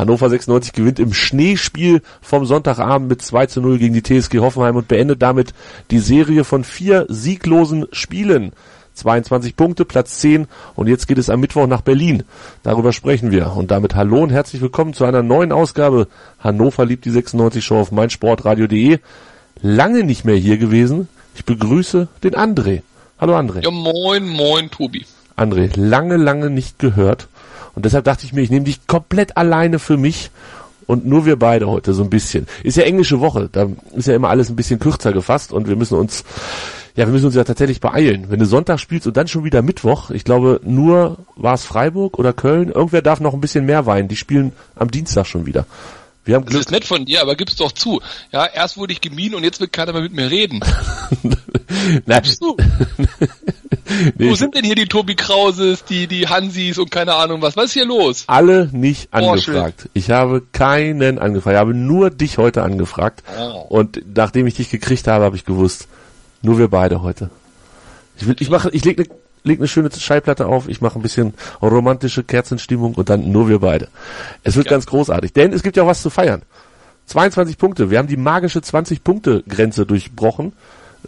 [0.00, 4.76] Hannover 96 gewinnt im Schneespiel vom Sonntagabend mit 2 zu 0 gegen die TSG Hoffenheim
[4.76, 5.52] und beendet damit
[5.90, 8.52] die Serie von vier sieglosen Spielen.
[8.94, 12.22] 22 Punkte, Platz 10 und jetzt geht es am Mittwoch nach Berlin.
[12.62, 13.52] Darüber sprechen wir.
[13.54, 17.78] Und damit hallo und herzlich willkommen zu einer neuen Ausgabe Hannover liebt die 96 Show
[17.78, 19.00] auf meinsportradio.de.
[19.60, 21.08] Lange nicht mehr hier gewesen.
[21.34, 22.80] Ich begrüße den André.
[23.18, 23.62] Hallo André.
[23.62, 25.04] Ja, moin, moin, Tobi.
[25.36, 27.28] André, lange, lange nicht gehört.
[27.74, 30.30] Und deshalb dachte ich mir, ich nehme dich komplett alleine für mich
[30.86, 32.46] und nur wir beide heute so ein bisschen.
[32.64, 35.76] Ist ja englische Woche, da ist ja immer alles ein bisschen kürzer gefasst und wir
[35.76, 36.24] müssen uns,
[36.96, 38.26] ja, wir müssen uns ja tatsächlich beeilen.
[38.28, 42.18] Wenn du Sonntag spielst und dann schon wieder Mittwoch, ich glaube nur war es Freiburg
[42.18, 44.08] oder Köln, irgendwer darf noch ein bisschen mehr weinen.
[44.08, 45.64] Die spielen am Dienstag schon wieder.
[46.24, 46.58] Wir haben Glück.
[46.58, 48.00] Das ist nett von dir, aber gib's doch zu.
[48.30, 50.60] Ja, erst wurde ich gemieden und jetzt will keiner mehr mit mir reden.
[52.06, 52.22] Nein.
[52.40, 52.56] du?
[54.18, 57.56] nee, Wo sind denn hier die Tobi Krauses, die, die Hansis und keine Ahnung was?
[57.56, 58.24] Was ist hier los?
[58.26, 59.88] Alle nicht angefragt.
[59.94, 61.54] Ich habe keinen angefragt.
[61.54, 63.22] Ich habe nur dich heute angefragt.
[63.38, 63.64] Oh.
[63.68, 65.88] Und nachdem ich dich gekriegt habe, habe ich gewusst,
[66.42, 67.30] nur wir beide heute.
[68.18, 71.02] Ich will, ich mache, ich lege eine leg eine schöne Schallplatte auf, ich mache ein
[71.02, 73.88] bisschen romantische Kerzenstimmung und dann nur wir beide.
[74.42, 74.72] Es wird ja.
[74.72, 76.42] ganz großartig, denn es gibt ja auch was zu feiern.
[77.06, 80.52] 22 Punkte, wir haben die magische 20-Punkte-Grenze durchbrochen.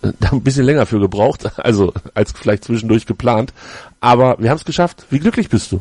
[0.03, 3.53] Äh, da ein bisschen länger für gebraucht, also als vielleicht zwischendurch geplant.
[4.01, 5.05] Aber wir haben es geschafft.
[5.11, 5.81] Wie glücklich bist du?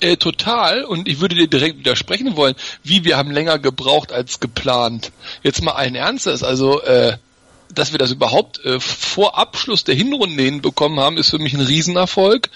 [0.00, 0.84] Äh, total.
[0.84, 2.54] Und ich würde dir direkt widersprechen wollen.
[2.82, 5.12] Wie wir haben länger gebraucht als geplant.
[5.42, 6.42] Jetzt mal allen Ernstes.
[6.42, 7.16] Also äh,
[7.74, 11.60] dass wir das überhaupt äh, vor Abschluss der Hinrunde hinbekommen haben, ist für mich ein
[11.60, 12.50] Riesenerfolg.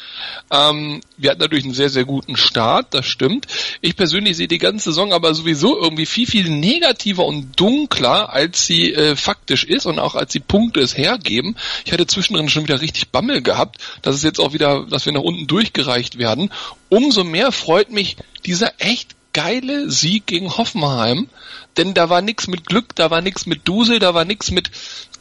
[0.50, 3.46] Ähm, wir hatten natürlich einen sehr, sehr guten Start, das stimmt.
[3.80, 8.66] Ich persönlich sehe die ganze Saison aber sowieso irgendwie viel, viel negativer und dunkler, als
[8.66, 11.56] sie äh, faktisch ist und auch als die Punkte es hergeben.
[11.84, 15.12] Ich hatte zwischendrin schon wieder richtig Bammel gehabt, dass es jetzt auch wieder, dass wir
[15.12, 16.50] nach unten durchgereicht werden.
[16.88, 21.28] Umso mehr freut mich dieser echt geile Sieg gegen Hoffenheim,
[21.76, 24.70] denn da war nichts mit Glück, da war nichts mit Dusel, da war nichts mit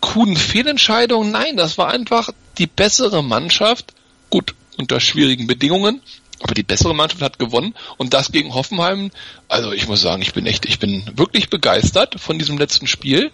[0.02, 1.32] coolen Fehlentscheidungen.
[1.32, 3.94] Nein, das war einfach die bessere Mannschaft.
[4.30, 6.02] Gut, unter schwierigen Bedingungen,
[6.42, 9.12] aber die bessere Mannschaft hat gewonnen und das gegen Hoffenheim.
[9.48, 13.32] Also ich muss sagen, ich bin echt, ich bin wirklich begeistert von diesem letzten Spiel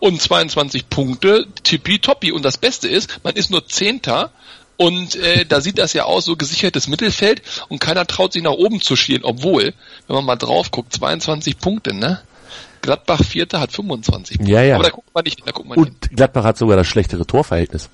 [0.00, 2.32] und 22 Punkte, tippitoppi.
[2.32, 4.32] Und das Beste ist, man ist nur Zehnter
[4.78, 8.52] und äh, da sieht das ja aus, so gesichertes Mittelfeld und keiner traut sich nach
[8.52, 9.74] oben zu schielen, obwohl,
[10.06, 12.20] wenn man mal drauf guckt, 22 Punkte, ne?
[12.80, 14.52] Gladbach Vierter hat 25 Punkte.
[14.52, 14.76] Ja, ja.
[14.76, 16.16] Aber da guckt man nicht, da guckt man Und nicht.
[16.16, 17.88] Gladbach hat sogar das schlechtere Torverhältnis.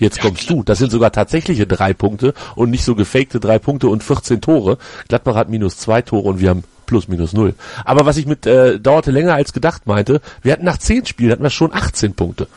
[0.00, 0.56] Jetzt ja, kommst klar.
[0.56, 0.62] du.
[0.64, 4.78] Das sind sogar tatsächliche drei Punkte und nicht so gefakte drei Punkte und 14 Tore.
[5.08, 7.54] Gladbach hat minus zwei Tore und wir haben plus minus null.
[7.84, 11.30] Aber was ich mit äh, dauerte länger als gedacht meinte, wir hatten nach zehn Spielen
[11.30, 12.48] hatten wir schon 18 Punkte.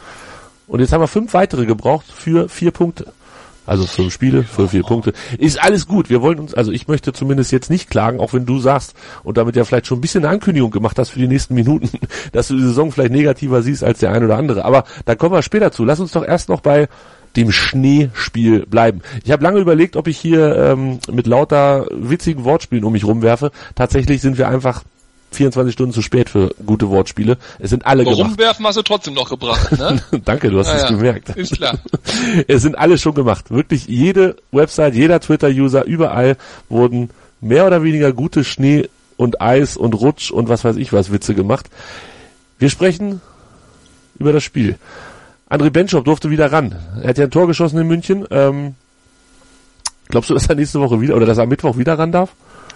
[0.67, 3.13] Und jetzt haben wir fünf weitere gebraucht für vier Punkte.
[3.69, 5.13] Also fünf Spiele, für vier Punkte.
[5.37, 6.09] Ist alles gut.
[6.09, 9.37] Wir wollen uns, also ich möchte zumindest jetzt nicht klagen, auch wenn du sagst und
[9.37, 11.87] damit ja vielleicht schon ein bisschen eine Ankündigung gemacht hast für die nächsten Minuten,
[12.31, 14.65] dass du die Saison vielleicht negativer siehst als der ein oder andere.
[14.65, 15.85] Aber da kommen wir später zu.
[15.85, 16.87] Lass uns doch erst noch bei
[17.35, 19.01] dem Schneespiel bleiben.
[19.23, 23.51] Ich habe lange überlegt, ob ich hier ähm, mit lauter witzigen Wortspielen um mich rumwerfe.
[23.75, 24.83] Tatsächlich sind wir einfach
[25.31, 27.37] 24 Stunden zu spät für gute Wortspiele.
[27.59, 28.31] Es sind alle Aber gemacht.
[28.31, 30.01] Rumwerfen hast du trotzdem noch gebracht, ne?
[30.25, 31.29] Danke, du hast es ja, gemerkt.
[31.29, 31.77] Ist klar.
[32.47, 33.51] es sind alle schon gemacht.
[33.51, 37.09] Wirklich jede Website, jeder Twitter-User, überall wurden
[37.41, 41.35] mehr oder weniger gute Schnee und Eis und Rutsch und was weiß ich was Witze
[41.35, 41.69] gemacht.
[42.57, 43.21] Wir sprechen
[44.17, 44.77] über das Spiel.
[45.49, 46.75] André Benschop durfte wieder ran.
[47.01, 48.25] Er hat ja ein Tor geschossen in München.
[48.29, 48.75] Ähm,
[50.07, 52.29] glaubst du, dass er nächste Woche wieder oder dass er am Mittwoch wieder ran darf?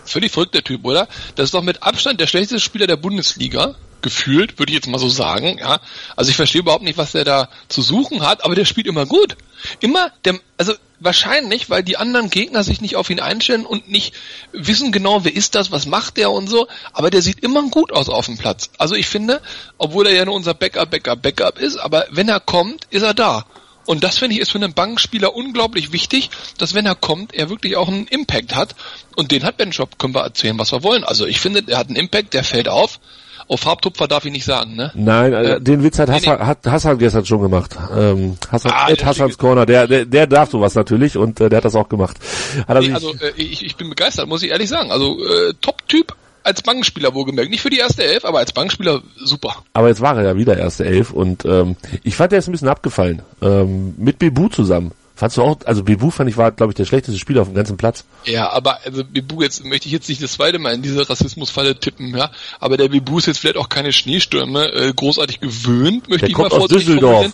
[0.05, 1.07] Völlig verrückt, der Typ, oder?
[1.35, 3.75] Das ist doch mit Abstand der schlechteste Spieler der Bundesliga.
[4.01, 5.79] Gefühlt, würde ich jetzt mal so sagen, ja.
[6.17, 9.05] Also ich verstehe überhaupt nicht, was der da zu suchen hat, aber der spielt immer
[9.05, 9.37] gut.
[9.79, 14.13] Immer, der, also wahrscheinlich, weil die anderen Gegner sich nicht auf ihn einstellen und nicht
[14.51, 17.91] wissen genau, wer ist das, was macht der und so, aber der sieht immer gut
[17.91, 18.69] aus auf dem Platz.
[18.77, 19.41] Also ich finde,
[19.77, 23.13] obwohl er ja nur unser Backup, Backup, Backup ist, aber wenn er kommt, ist er
[23.13, 23.45] da.
[23.85, 27.49] Und das finde ich ist für einen Bankspieler unglaublich wichtig, dass wenn er kommt, er
[27.49, 28.75] wirklich auch einen Impact hat.
[29.15, 31.03] Und den hat Ben Shop, können wir erzählen, was wir wollen.
[31.03, 32.99] Also ich finde, er hat einen Impact, der fällt auf.
[33.47, 34.91] Auf Farbtupfer darf ich nicht sagen, ne?
[34.95, 37.75] Nein, äh, den Witz hat Hassan, nee, hat Hassan gestern schon gemacht.
[37.93, 41.57] Ähm, Hassan, ah, Ed Hassans Corner, der, der, der darf sowas natürlich und äh, der
[41.57, 42.17] hat das auch gemacht.
[42.55, 44.91] Nee, also äh, ich, ich bin begeistert, muss ich ehrlich sagen.
[44.91, 47.49] Also äh, Top-Typ, als Bankspieler wohlgemerkt.
[47.49, 49.63] Nicht für die erste Elf, aber als Bankspieler super.
[49.73, 52.51] Aber jetzt war er ja wieder erste Elf und ähm, ich fand, er ist ein
[52.51, 53.21] bisschen abgefallen.
[53.41, 54.91] Ähm, mit Bebu zusammen.
[55.23, 57.55] Fandst du auch, also Bebu fand ich war, glaube ich, der schlechteste Spieler auf dem
[57.55, 58.03] ganzen Platz.
[58.25, 61.79] Ja, aber also Bebu, jetzt möchte ich jetzt nicht das zweite Mal in diese Rassismusfalle
[61.79, 62.29] tippen, ja.
[62.59, 66.35] Aber der Bebu ist jetzt vielleicht auch keine Schneestürme äh, großartig gewöhnt, möchte Der ich
[66.35, 67.31] kommt mal aus Düsseldorf.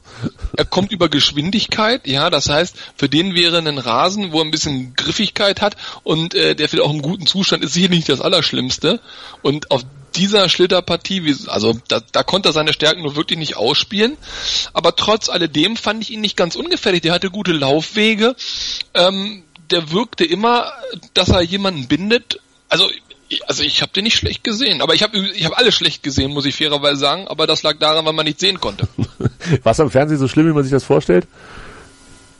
[0.55, 4.51] Er kommt über Geschwindigkeit, ja, das heißt, für den wäre ein Rasen, wo er ein
[4.51, 8.21] bisschen Griffigkeit hat und äh, der vielleicht auch im guten Zustand ist, sicher nicht das
[8.21, 8.99] Allerschlimmste.
[9.41, 9.81] Und auf
[10.15, 14.17] dieser Schlitterpartie, also da, da konnte er seine Stärken nur wirklich nicht ausspielen.
[14.73, 17.01] Aber trotz alledem fand ich ihn nicht ganz ungefährlich.
[17.01, 18.35] Der hatte gute Laufwege.
[18.93, 20.71] Ähm, der wirkte immer,
[21.13, 22.39] dass er jemanden bindet.
[22.69, 22.89] Also
[23.45, 26.31] also ich habe den nicht schlecht gesehen, aber ich habe ich hab alle schlecht gesehen,
[26.31, 28.87] muss ich fairerweise sagen, aber das lag daran, weil man nicht sehen konnte.
[29.63, 31.27] War es am Fernsehen so schlimm, wie man sich das vorstellt?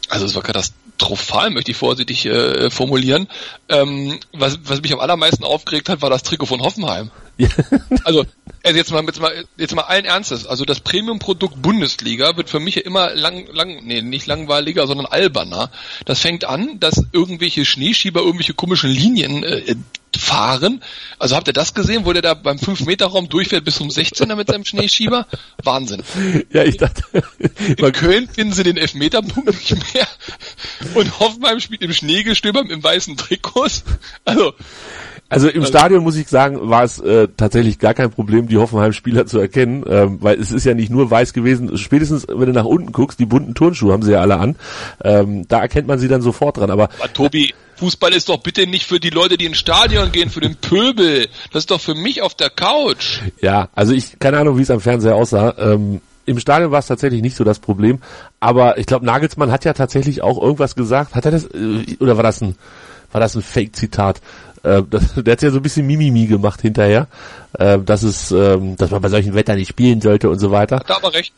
[0.10, 3.28] Also es war katastrophal, möchte ich vorsichtig äh, formulieren.
[3.68, 7.12] Ähm, was, was mich am allermeisten aufgeregt hat, war das Trikot von Hoffenheim.
[8.04, 8.26] Also,
[8.64, 10.46] also jetzt mal, jetzt mal, jetzt mal allen Ernstes.
[10.46, 15.72] Also das Premium-Produkt Bundesliga wird für mich immer lang, lang, nee, nicht langweiliger, sondern alberner.
[16.06, 19.76] Das fängt an, dass irgendwelche Schneeschieber irgendwelche komischen Linien äh,
[20.18, 20.82] fahren.
[21.18, 24.48] Also habt ihr das gesehen, wo der da beim 5-Meter-Raum durchfährt bis zum 16er mit
[24.48, 25.28] seinem Schneeschieber?
[25.64, 26.04] Wahnsinn.
[26.52, 27.04] Ja, ich dachte,
[27.78, 30.08] In Köln finden sie den Elfmeterpunkt nicht mehr.
[30.96, 33.84] Und Hoffenheim spielt im Schneegestöber im weißen Trikots.
[34.26, 34.54] Also,
[35.30, 39.28] Also im Stadion muss ich sagen, war es äh, tatsächlich gar kein Problem, die Hoffenheim-Spieler
[39.28, 41.78] zu erkennen, ähm, weil es ist ja nicht nur weiß gewesen.
[41.78, 44.56] Spätestens, wenn du nach unten guckst, die bunten Turnschuhe haben sie ja alle an.
[45.04, 46.72] Ähm, da erkennt man sie dann sofort dran.
[46.72, 50.32] Aber aber Tobi, Fußball ist doch bitte nicht für die Leute, die ins Stadion gehen,
[50.32, 51.28] für den Pöbel.
[51.54, 53.20] Das ist doch für mich auf der Couch.
[53.40, 55.56] ja, also ich keine Ahnung, wie es am Fernseher aussah.
[55.60, 58.00] Ähm, Im Stadion war es tatsächlich nicht so das Problem.
[58.40, 61.14] Aber ich glaube, Nagelsmann hat ja tatsächlich auch irgendwas gesagt.
[61.14, 62.56] Hat er das äh, oder war das ein
[63.12, 64.22] war das ein Fake-Zitat?
[64.64, 67.08] Äh, das, der hat ja so ein bisschen Mimimi gemacht hinterher,
[67.54, 70.78] äh, dass es, ähm, dass man bei solchen Wetter nicht spielen sollte und so weiter.
[70.78, 71.34] Hat er aber recht.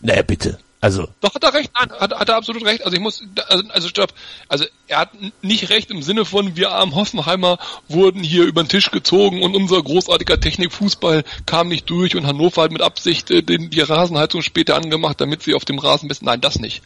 [0.00, 0.58] Naja, bitte.
[0.80, 1.70] Also, Doch, hat er recht.
[1.74, 2.84] Nein, hat, hat er absolut recht.
[2.84, 4.12] Also ich muss, also, also stopp.
[4.48, 5.10] Also er hat
[5.42, 7.58] nicht recht im Sinne von, wir armen Hoffenheimer
[7.88, 12.62] wurden hier über den Tisch gezogen und unser großartiger Technikfußball kam nicht durch und Hannover
[12.62, 16.22] hat mit Absicht äh, den, die Rasenheizung später angemacht, damit sie auf dem Rasen bist.
[16.22, 16.82] Nein, das nicht.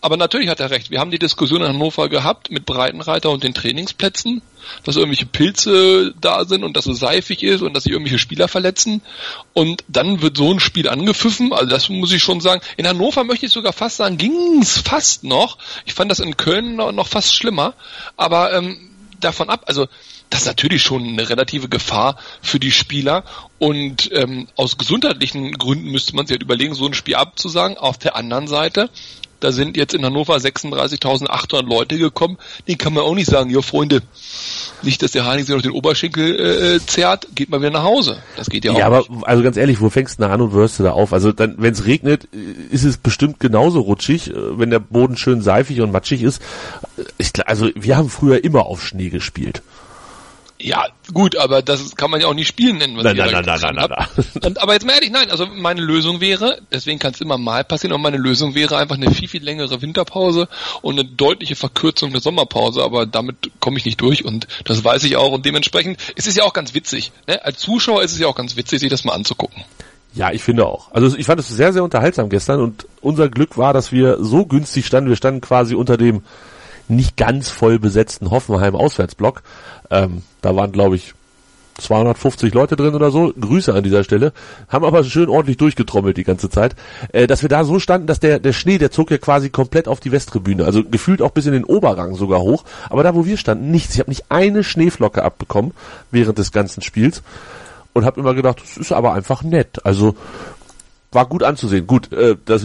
[0.00, 0.90] Aber natürlich hat er recht.
[0.90, 4.40] Wir haben die Diskussion in Hannover gehabt mit Breitenreiter und den Trainingsplätzen,
[4.84, 8.48] dass irgendwelche Pilze da sind und dass es seifig ist und dass sich irgendwelche Spieler
[8.48, 9.02] verletzen.
[9.52, 11.52] Und dann wird so ein Spiel angepfiffen.
[11.52, 12.62] Also das muss ich schon sagen.
[12.76, 15.58] In Hannover möchte ich sogar fast sagen, ging's fast noch.
[15.86, 17.74] Ich fand das in Köln noch, noch fast schlimmer.
[18.16, 19.88] Aber ähm, davon ab, also
[20.30, 23.24] das ist natürlich schon eine relative Gefahr für die Spieler.
[23.58, 27.76] Und ähm, aus gesundheitlichen Gründen müsste man sich halt überlegen, so ein Spiel abzusagen.
[27.76, 28.88] Auf der anderen Seite,
[29.44, 32.38] da sind jetzt in Hannover 36.800 Leute gekommen.
[32.66, 34.00] Den kann man auch nicht sagen, ja Freunde,
[34.82, 38.22] nicht, dass der Haning sich noch den Oberschenkel äh, zerrt, geht mal wieder nach Hause.
[38.36, 39.10] Das geht ja auch ja, aber nicht.
[39.26, 41.12] also ganz ehrlich, wo fängst du an und wirst du da auf?
[41.12, 42.26] Also dann, wenn es regnet,
[42.70, 46.40] ist es bestimmt genauso rutschig, äh, wenn der Boden schön seifig und matschig ist.
[46.96, 49.62] Äh, Ich, also wir haben früher immer auf Schnee gespielt.
[50.64, 52.96] Ja, gut, aber das kann man ja auch nicht spielen nennen.
[52.96, 54.46] Was Nein, ihr nein, nein, nein, getan nein, habt.
[54.46, 57.64] Und, aber jetzt mal ehrlich, nein, also meine Lösung wäre, deswegen kann es immer mal
[57.64, 60.48] passieren, aber meine Lösung wäre einfach eine viel, viel längere Winterpause
[60.80, 65.04] und eine deutliche Verkürzung der Sommerpause, aber damit komme ich nicht durch und das weiß
[65.04, 67.12] ich auch und dementsprechend ist es ja auch ganz witzig.
[67.28, 67.44] Ne?
[67.44, 69.64] Als Zuschauer ist es ja auch ganz witzig, sich das mal anzugucken.
[70.14, 70.90] Ja, ich finde auch.
[70.92, 74.46] Also ich fand es sehr, sehr unterhaltsam gestern und unser Glück war, dass wir so
[74.46, 75.10] günstig standen.
[75.10, 76.22] Wir standen quasi unter dem
[76.88, 79.42] nicht ganz voll besetzten Hoffenheim Auswärtsblock.
[79.90, 81.14] Ähm, da waren, glaube ich,
[81.78, 83.32] 250 Leute drin oder so.
[83.38, 84.32] Grüße an dieser Stelle.
[84.68, 86.76] Haben aber schön ordentlich durchgetrommelt die ganze Zeit.
[87.12, 89.88] Äh, dass wir da so standen, dass der, der Schnee, der zog ja quasi komplett
[89.88, 90.64] auf die Westtribüne.
[90.64, 92.64] Also gefühlt auch bis in den Oberrang sogar hoch.
[92.88, 93.94] Aber da, wo wir standen, nichts.
[93.94, 95.72] Ich habe nicht eine Schneeflocke abbekommen
[96.10, 97.22] während des ganzen Spiels.
[97.92, 99.84] Und habe immer gedacht, das ist aber einfach nett.
[99.84, 100.16] Also
[101.14, 101.86] war gut anzusehen.
[101.86, 102.64] Gut, äh, das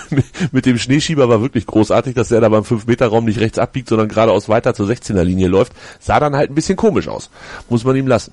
[0.52, 4.08] mit dem Schneeschieber war wirklich großartig, dass der da beim 5-Meter-Raum nicht rechts abbiegt, sondern
[4.08, 5.72] geradeaus weiter zur 16er-Linie läuft.
[6.00, 7.30] Sah dann halt ein bisschen komisch aus.
[7.68, 8.32] Muss man ihm lassen.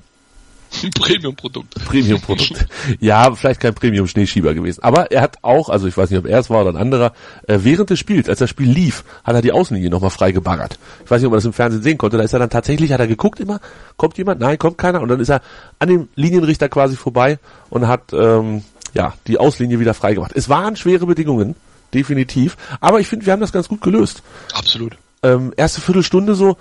[0.99, 1.75] Premium-Produkt.
[1.85, 2.67] Premium-Produkt.
[2.99, 4.83] ja, vielleicht kein Premium-Schneeschieber gewesen.
[4.83, 7.13] Aber er hat auch, also ich weiß nicht, ob er es war oder ein anderer,
[7.47, 10.77] äh, während des Spiels, als das Spiel lief, hat er die Außenlinie nochmal frei gebaggert.
[11.03, 12.17] Ich weiß nicht, ob man das im Fernsehen sehen konnte.
[12.17, 13.59] Da ist er dann tatsächlich, hat er geguckt immer,
[13.97, 14.39] kommt jemand?
[14.41, 15.01] Nein, kommt keiner.
[15.01, 15.41] Und dann ist er
[15.79, 18.63] an dem Linienrichter quasi vorbei und hat ähm,
[18.95, 20.31] ja die Auslinie wieder frei gemacht.
[20.33, 21.55] Es waren schwere Bedingungen,
[21.93, 22.57] definitiv.
[22.79, 24.23] Aber ich finde, wir haben das ganz gut gelöst.
[24.53, 24.97] Absolut.
[25.21, 26.57] Ähm, erste Viertelstunde so,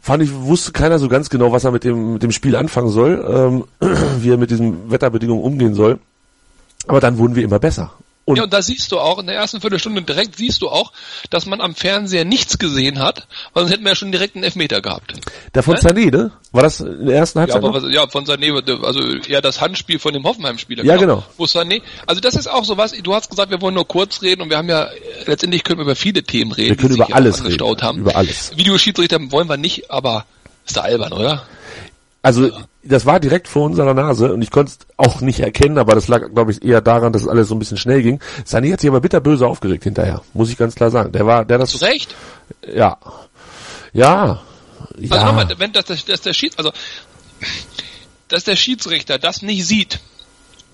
[0.00, 2.90] fand ich, wusste keiner so ganz genau, was er mit dem, mit dem Spiel anfangen
[2.90, 3.64] soll, ähm,
[4.20, 5.98] wie er mit diesen Wetterbedingungen umgehen soll.
[6.86, 7.92] Aber dann wurden wir immer besser.
[8.28, 10.92] Und ja, und da siehst du auch, in der ersten Viertelstunde direkt siehst du auch,
[11.30, 14.44] dass man am Fernseher nichts gesehen hat, weil sonst hätten wir ja schon direkt einen
[14.44, 15.14] Elfmeter gehabt.
[15.54, 15.80] Der von ne?
[15.80, 16.30] Sané, ne?
[16.52, 17.62] War das in der ersten Halbzeit?
[17.62, 18.52] Ja, aber, ja von Sané,
[18.84, 20.84] also eher das Handspiel von dem Hoffenheim-Spieler.
[20.84, 21.16] Ja, genau.
[21.16, 21.26] genau.
[21.38, 24.20] Wo Sané, also das ist auch so was, du hast gesagt, wir wollen nur kurz
[24.20, 24.88] reden und wir haben ja,
[25.24, 26.68] letztendlich können wir über viele Themen reden.
[26.68, 27.80] Wir können über alles reden.
[27.80, 28.00] Haben.
[28.00, 28.54] Über alles.
[28.54, 30.26] Videoschiedsrichter wollen wir nicht, aber
[30.66, 31.46] ist da albern, oder?
[32.22, 32.50] Also
[32.82, 36.08] das war direkt vor unserer Nase und ich konnte es auch nicht erkennen, aber das
[36.08, 38.20] lag, glaube ich, eher daran, dass es alles so ein bisschen schnell ging.
[38.44, 41.12] Sani hat sich aber bitterböse aufgeregt hinterher, muss ich ganz klar sagen.
[41.12, 41.70] Der war, der das.
[41.70, 42.14] Zu Recht?
[42.66, 42.98] Ja.
[43.92, 44.40] Ja.
[44.96, 45.16] Ja.
[45.16, 46.72] Also nochmal, wenn das, das, das der also
[48.28, 50.00] dass der Schiedsrichter das nicht sieht,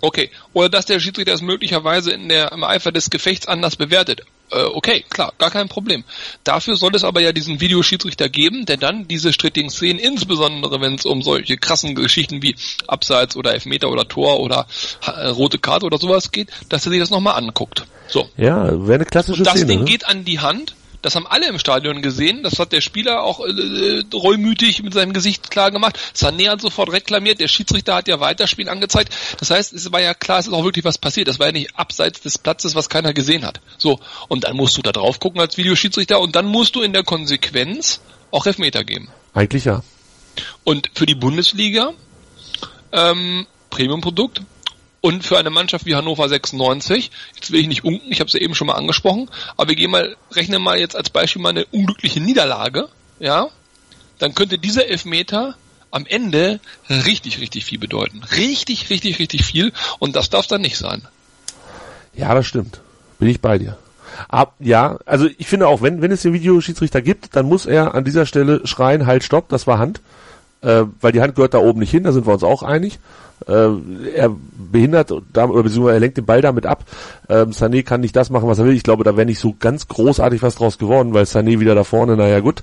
[0.00, 4.22] okay, oder dass der Schiedsrichter es möglicherweise in der im Eifer des Gefechts anders bewertet,
[4.50, 6.04] okay, klar, gar kein Problem.
[6.44, 10.94] Dafür soll es aber ja diesen Videoschiedsrichter geben, der dann diese strittigen Szenen, insbesondere wenn
[10.94, 12.54] es um solche krassen Geschichten wie
[12.86, 14.66] Abseits oder Elfmeter oder Tor oder
[15.06, 17.86] äh, rote Karte oder sowas geht, dass er sich das nochmal anguckt.
[18.06, 18.28] So.
[18.36, 19.66] Ja, wäre eine klassische Und das Szene.
[19.66, 19.84] Ding ne?
[19.86, 20.74] geht an die Hand
[21.04, 22.42] das haben alle im Stadion gesehen.
[22.42, 25.98] Das hat der Spieler auch äh, äh, reumütig mit seinem Gesicht klar gemacht.
[26.16, 27.40] Sané hat sofort reklamiert.
[27.40, 29.14] Der Schiedsrichter hat ja Weiterspielen angezeigt.
[29.38, 31.28] Das heißt, es war ja klar, es ist auch wirklich was passiert.
[31.28, 33.60] Das war ja nicht abseits des Platzes, was keiner gesehen hat.
[33.76, 34.00] So.
[34.28, 37.04] Und dann musst du da drauf gucken als Videoschiedsrichter und dann musst du in der
[37.04, 39.08] Konsequenz auch Elfmeter geben.
[39.34, 39.82] Eigentlich ja.
[40.64, 41.92] Und für die Bundesliga,
[42.92, 44.40] ähm, Premium-Produkt,
[45.04, 48.32] und für eine Mannschaft wie Hannover 96, jetzt will ich nicht unken, ich habe es
[48.32, 51.50] ja eben schon mal angesprochen, aber wir gehen mal, rechnen mal jetzt als Beispiel mal
[51.50, 53.48] eine unglückliche Niederlage, ja,
[54.18, 55.56] dann könnte dieser Elfmeter
[55.90, 56.58] am Ende
[56.88, 58.22] richtig, richtig viel bedeuten.
[58.34, 61.02] Richtig, richtig, richtig viel und das darf dann nicht sein.
[62.14, 62.80] Ja, das stimmt.
[63.18, 63.76] Bin ich bei dir.
[64.28, 67.94] Ab, ja, also ich finde auch, wenn, wenn es den Videoschiedsrichter gibt, dann muss er
[67.94, 70.00] an dieser Stelle schreien, halt, stopp, das war Hand.
[70.64, 72.98] Äh, weil die Hand gehört da oben nicht hin, da sind wir uns auch einig.
[73.46, 73.68] Äh,
[74.14, 74.34] er
[74.72, 76.84] behindert oder beziehungsweise er lenkt den Ball damit ab.
[77.28, 78.74] Ähm, Sané kann nicht das machen, was er will.
[78.74, 81.84] Ich glaube, da wäre nicht so ganz großartig was draus geworden, weil Sané wieder da
[81.84, 82.62] vorne, naja gut.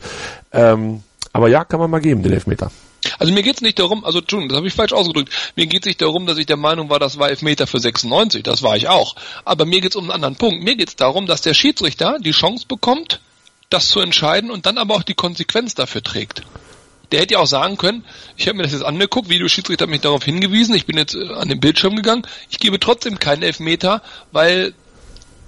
[0.51, 2.71] Ähm, aber ja, kann man mal geben, den Elfmeter.
[3.19, 5.31] Also mir geht's nicht darum, also Entschuldigung, das habe ich falsch ausgedrückt.
[5.55, 8.63] Mir geht's nicht darum, dass ich der Meinung war, das war Elfmeter für 96, das
[8.63, 9.15] war ich auch.
[9.45, 10.63] Aber mir geht's um einen anderen Punkt.
[10.63, 13.21] Mir geht's darum, dass der Schiedsrichter die Chance bekommt,
[13.69, 16.43] das zu entscheiden und dann aber auch die Konsequenz dafür trägt
[17.11, 18.03] der hätte ja auch sagen können,
[18.37, 21.29] ich habe mir das jetzt angeguckt, Videoschiedsrichter hat mich darauf hingewiesen, ich bin jetzt äh,
[21.33, 24.01] an den Bildschirm gegangen, ich gebe trotzdem keinen Elfmeter,
[24.31, 24.73] weil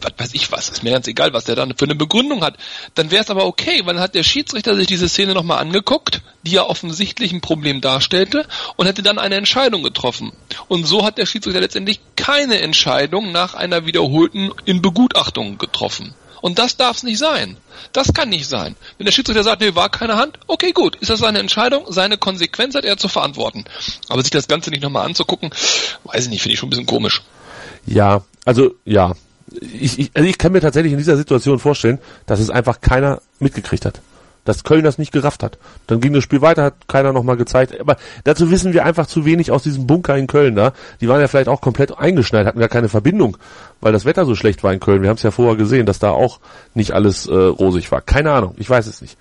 [0.03, 2.57] was weiß ich was, ist mir ganz egal, was der dann für eine Begründung hat.
[2.95, 6.21] Dann wäre es aber okay, weil dann hat der Schiedsrichter sich diese Szene nochmal angeguckt,
[6.43, 10.33] die ja offensichtlich ein Problem darstellte und hätte dann eine Entscheidung getroffen.
[10.67, 16.13] Und so hat der Schiedsrichter letztendlich keine Entscheidung nach einer wiederholten Inbegutachtung getroffen.
[16.43, 17.55] Und das darf es nicht sein.
[17.93, 18.75] Das kann nicht sein.
[18.97, 22.17] Wenn der Schiedsrichter sagt, nee, war keine Hand, okay, gut, ist das seine Entscheidung, seine
[22.17, 23.63] Konsequenz hat er zu verantworten.
[24.09, 25.51] Aber sich das Ganze nicht nochmal anzugucken,
[26.03, 27.21] weiß ich nicht, finde ich schon ein bisschen komisch.
[27.85, 29.13] Ja, also ja.
[29.61, 33.21] Ich, ich, also ich kann mir tatsächlich in dieser Situation vorstellen, dass es einfach keiner
[33.39, 34.01] mitgekriegt hat
[34.45, 35.57] dass Köln das nicht gerafft hat.
[35.87, 37.79] Dann ging das Spiel weiter, hat keiner nochmal gezeigt.
[37.79, 40.73] Aber dazu wissen wir einfach zu wenig aus diesem Bunker in Köln da.
[41.01, 43.37] Die waren ja vielleicht auch komplett eingeschneit, hatten gar keine Verbindung,
[43.81, 45.01] weil das Wetter so schlecht war in Köln.
[45.01, 46.39] Wir haben es ja vorher gesehen, dass da auch
[46.73, 48.01] nicht alles äh, rosig war.
[48.01, 49.17] Keine Ahnung, ich weiß es nicht.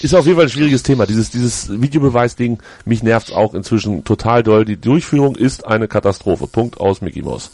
[0.00, 1.06] Ist auf jeden Fall ein schwieriges Thema.
[1.06, 4.64] Dieses, dieses Videobeweisding, mich nervt auch inzwischen total doll.
[4.64, 6.46] Die Durchführung ist eine Katastrophe.
[6.46, 7.50] Punkt aus Mickey Mouse.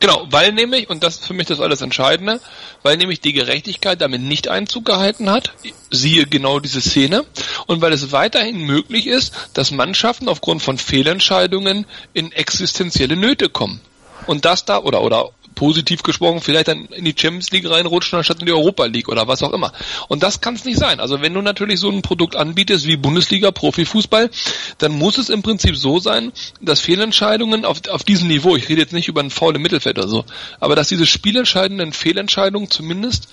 [0.00, 2.40] Genau, weil nämlich, und das ist für mich das alles Entscheidende,
[2.82, 5.54] weil nämlich die Gerechtigkeit damit nicht Einzug gehalten hat,
[5.90, 7.24] siehe genau diese Szene,
[7.66, 13.80] und weil es weiterhin möglich ist, dass Mannschaften aufgrund von Fehlentscheidungen in existenzielle Nöte kommen.
[14.28, 18.40] Und das da, oder, oder positiv gesprochen, vielleicht dann in die Champions League reinrutschen anstatt
[18.40, 19.72] in die Europa League oder was auch immer.
[20.06, 21.00] Und das kann es nicht sein.
[21.00, 24.30] Also wenn du natürlich so ein Produkt anbietest wie Bundesliga, Profifußball,
[24.76, 26.30] dann muss es im Prinzip so sein,
[26.60, 30.08] dass Fehlentscheidungen auf, auf diesem Niveau, ich rede jetzt nicht über ein faule Mittelfeld oder
[30.08, 30.24] so,
[30.60, 33.28] aber dass diese spielentscheidenden Fehlentscheidungen zumindest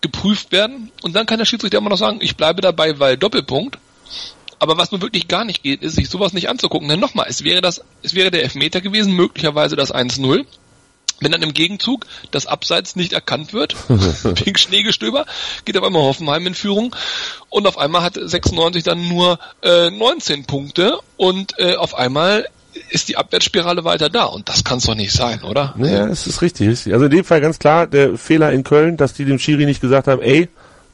[0.00, 3.78] geprüft werden und dann kann der Schiedsrichter immer noch sagen, ich bleibe dabei, weil Doppelpunkt.
[4.58, 6.88] Aber was nun wirklich gar nicht geht, ist, sich sowas nicht anzugucken.
[6.88, 10.44] Denn nochmal, es wäre das, es wäre der Elfmeter gewesen, möglicherweise das 1-0.
[11.20, 15.24] Wenn dann im Gegenzug das Abseits nicht erkannt wird, wegen Schneegestöber,
[15.64, 16.94] geht auf einmal Hoffenheim in Führung
[17.48, 22.46] und auf einmal hat 96 dann nur äh, 19 Punkte und äh, auf einmal
[22.90, 25.74] ist die Abwärtsspirale weiter da und das kann es doch nicht sein, oder?
[25.78, 26.68] Ja, es ist richtig.
[26.68, 29.80] Also in dem Fall ganz klar der Fehler in Köln, dass die dem Schiri nicht
[29.80, 30.50] gesagt haben, ey,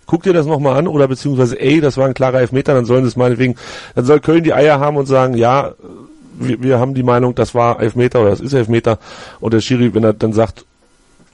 [0.07, 3.05] guck dir das nochmal an oder beziehungsweise ey, das war ein klarer Elfmeter, dann sollen
[3.05, 3.57] sie es meinetwegen,
[3.95, 5.73] dann soll Köln die Eier haben und sagen, ja,
[6.39, 8.99] wir, wir haben die Meinung, das war Elfmeter oder das ist Elfmeter
[9.41, 10.65] und der Schiri, wenn er dann sagt,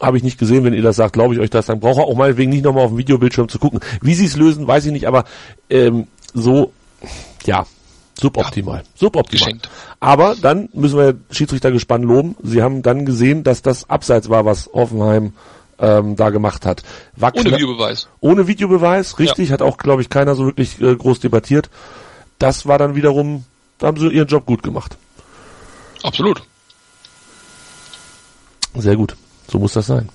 [0.01, 2.05] habe ich nicht gesehen, wenn ihr das sagt, glaube ich euch das, dann braucht er
[2.05, 3.81] auch meinetwegen nicht nochmal auf dem Videobildschirm zu gucken.
[4.01, 5.25] Wie sie es lösen, weiß ich nicht, aber
[5.71, 6.73] ähm, so,
[7.45, 7.67] ja,
[8.21, 8.83] Suboptimal.
[8.95, 9.45] Suboptimal.
[9.47, 9.71] Geschenkt.
[10.01, 12.35] Aber dann müssen wir Schiedsrichter gespannt loben.
[12.43, 15.35] Sie haben dann gesehen, dass das abseits war, was Hoffenheim
[15.79, 16.83] ähm, da gemacht hat.
[17.17, 18.09] War Ohne Videobeweis.
[18.21, 21.71] Ohne Videobeweis, richtig, hat auch, glaube ich, keiner so wirklich äh, groß debattiert.
[22.39, 23.45] Das war dann wiederum,
[23.79, 24.97] da haben sie ihren Job gut gemacht.
[26.03, 26.43] Absolut.
[28.75, 29.17] Sehr gut.
[29.51, 30.09] So muss das sein.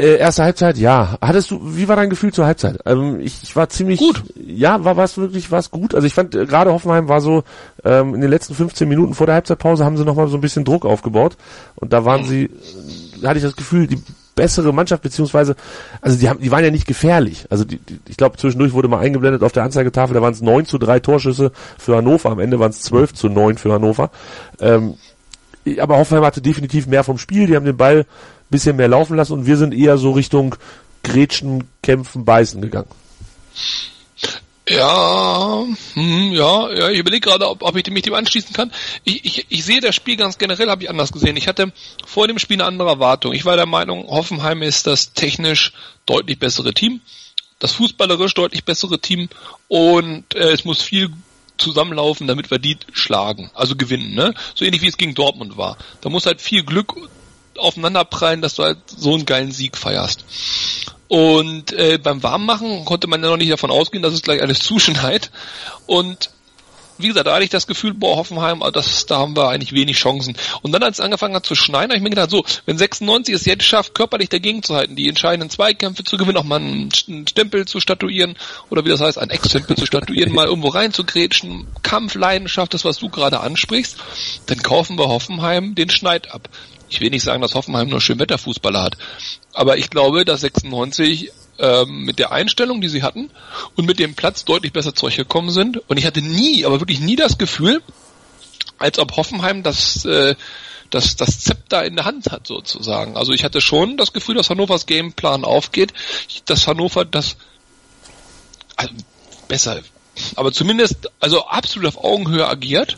[0.00, 1.18] Äh, erste Halbzeit, ja.
[1.20, 2.78] Hattest du, wie war dein Gefühl zur Halbzeit?
[2.86, 4.22] Ähm, ich, ich war ziemlich Gut.
[4.34, 5.94] Ja, war was wirklich was gut.
[5.94, 7.42] Also ich fand äh, gerade Hoffenheim war so
[7.84, 10.40] ähm, in den letzten 15 Minuten vor der Halbzeitpause haben sie noch mal so ein
[10.40, 11.36] bisschen Druck aufgebaut
[11.74, 12.50] und da waren sie, äh,
[13.24, 14.02] hatte ich das Gefühl, die
[14.34, 15.56] bessere Mannschaft beziehungsweise,
[16.00, 17.46] also die haben, die waren ja nicht gefährlich.
[17.50, 20.40] Also die, die, ich glaube zwischendurch wurde mal eingeblendet auf der Anzeigetafel, da waren es
[20.40, 22.30] 9 zu 3 Torschüsse für Hannover.
[22.30, 24.10] Am Ende waren es 12 zu 9 für Hannover.
[24.60, 24.94] Ähm,
[25.78, 27.46] aber Hoffenheim hatte definitiv mehr vom Spiel.
[27.46, 28.06] Die haben den Ball ein
[28.50, 30.56] bisschen mehr laufen lassen und wir sind eher so Richtung
[31.02, 32.88] Grätschen, Kämpfen, Beißen gegangen.
[34.70, 38.70] Ja, hm, ja, ja, ich überlege gerade, ob, ob ich mich dem anschließen kann.
[39.02, 41.36] Ich, ich, ich sehe das Spiel ganz generell, habe ich anders gesehen.
[41.36, 41.72] Ich hatte
[42.06, 43.32] vor dem Spiel eine andere Erwartung.
[43.32, 45.72] Ich war der Meinung, Hoffenheim ist das technisch
[46.06, 47.00] deutlich bessere Team,
[47.58, 49.28] das fußballerisch deutlich bessere Team
[49.66, 51.10] und äh, es muss viel
[51.58, 54.34] zusammenlaufen, damit wir die schlagen, also gewinnen, ne?
[54.54, 55.78] So ähnlich wie es gegen Dortmund war.
[56.00, 56.94] Da muss halt viel Glück
[57.58, 60.24] aufeinanderprallen, dass du halt so einen geilen Sieg feierst.
[61.10, 64.60] Und äh, beim Warmmachen konnte man ja noch nicht davon ausgehen, dass es gleich alles
[64.60, 65.32] zuschneit.
[65.86, 66.30] Und
[66.98, 69.72] wie gesagt, da hatte ich das Gefühl, boah, Hoffenheim, ah, das, da haben wir eigentlich
[69.72, 70.36] wenig Chancen.
[70.62, 73.34] Und dann, als es angefangen hat zu schneien, habe ich mir gedacht, so, wenn 96
[73.34, 76.92] es jetzt schafft, körperlich dagegen zu halten, die entscheidenden Zweikämpfe zu gewinnen, auch mal einen
[76.92, 78.36] Stempel zu statuieren,
[78.68, 82.98] oder wie das heißt, einen Ex-Stempel zu statuieren, mal irgendwo reinzugrätschen, Kampf, Leidenschaft, das, was
[82.98, 83.96] du gerade ansprichst,
[84.46, 86.48] dann kaufen wir Hoffenheim den Schneid ab.
[86.90, 88.98] Ich will nicht sagen, dass Hoffenheim nur Schönwetterfußballer hat,
[89.52, 93.30] aber ich glaube, dass 96 ähm, mit der Einstellung, die sie hatten
[93.76, 95.78] und mit dem Platz deutlich besser zurechtgekommen sind.
[95.88, 97.82] Und ich hatte nie, aber wirklich nie das Gefühl,
[98.78, 100.34] als ob Hoffenheim das, äh,
[100.90, 103.16] das, das Zepter in der Hand hat sozusagen.
[103.16, 105.92] Also ich hatte schon das Gefühl, dass Hannovers Gameplan aufgeht,
[106.46, 107.36] dass Hannover das
[108.76, 108.94] also
[109.46, 109.82] besser,
[110.36, 112.96] aber zumindest also absolut auf Augenhöhe agiert.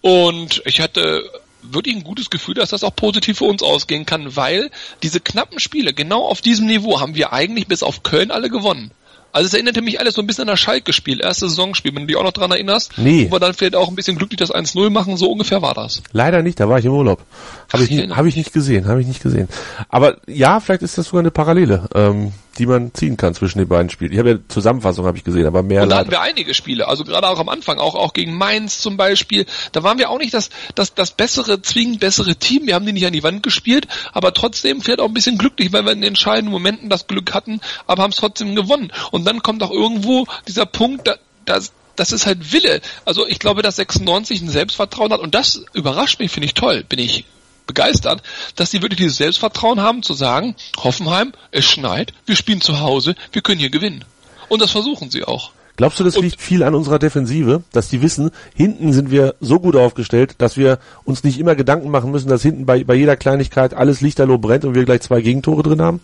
[0.00, 1.28] Und ich hatte
[1.62, 4.70] wirklich ein gutes Gefühl, dass das auch positiv für uns ausgehen kann, weil
[5.02, 8.90] diese knappen Spiele, genau auf diesem Niveau, haben wir eigentlich bis auf Köln alle gewonnen.
[9.34, 12.08] Also es erinnerte mich alles so ein bisschen an das Schalke-Spiel, erste Saisonspiel, wenn du
[12.08, 12.92] dich auch noch dran erinnerst.
[12.98, 13.28] Nee.
[13.28, 16.02] Wo wir dann vielleicht auch ein bisschen glücklich das 1-0 machen, so ungefähr war das.
[16.12, 17.24] Leider nicht, da war ich im Urlaub.
[17.72, 19.48] Habe ich, ich nicht- hab ich nicht gesehen, habe ich nicht gesehen.
[19.88, 23.68] Aber ja, vielleicht ist das sogar eine Parallele, ähm, die man ziehen kann zwischen den
[23.68, 24.12] beiden Spielen.
[24.12, 26.00] Ich habe ja Zusammenfassung habe ich gesehen, aber mehr Und da leider.
[26.00, 29.46] hatten wir einige Spiele, also gerade auch am Anfang, auch, auch gegen Mainz zum Beispiel,
[29.72, 32.92] da waren wir auch nicht das, das, das bessere, zwingend bessere Team, wir haben die
[32.92, 36.02] nicht an die Wand gespielt, aber trotzdem vielleicht auch ein bisschen glücklich, weil wir in
[36.02, 38.92] den entscheidenden Momenten das Glück hatten, aber haben es trotzdem gewonnen.
[39.12, 41.14] Und dann kommt auch irgendwo dieser Punkt, da,
[41.46, 42.82] das, das ist halt Wille.
[43.06, 46.84] Also ich glaube, dass 96 ein Selbstvertrauen hat und das überrascht mich, finde ich toll,
[46.86, 47.24] bin ich
[47.66, 48.22] begeistert,
[48.56, 53.14] dass die wirklich dieses Selbstvertrauen haben zu sagen, Hoffenheim, es schneit, wir spielen zu Hause,
[53.32, 54.04] wir können hier gewinnen.
[54.48, 55.52] Und das versuchen sie auch.
[55.76, 59.34] Glaubst du, das Und- liegt viel an unserer Defensive, dass die wissen, hinten sind wir
[59.40, 62.94] so gut aufgestellt, dass wir uns nicht immer Gedanken machen müssen, dass hinten bei, bei
[62.94, 66.00] jeder Kleinigkeit alles lichterloh brennt und wir gleich zwei Gegentore drin haben?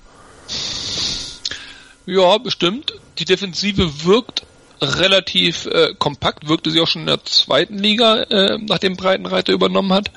[2.06, 2.94] Ja, bestimmt.
[3.18, 4.44] Die Defensive wirkt
[4.80, 9.92] relativ äh, kompakt, wirkte sie auch schon in der zweiten Liga, äh, nachdem Breitenreiter übernommen
[9.92, 10.10] hat.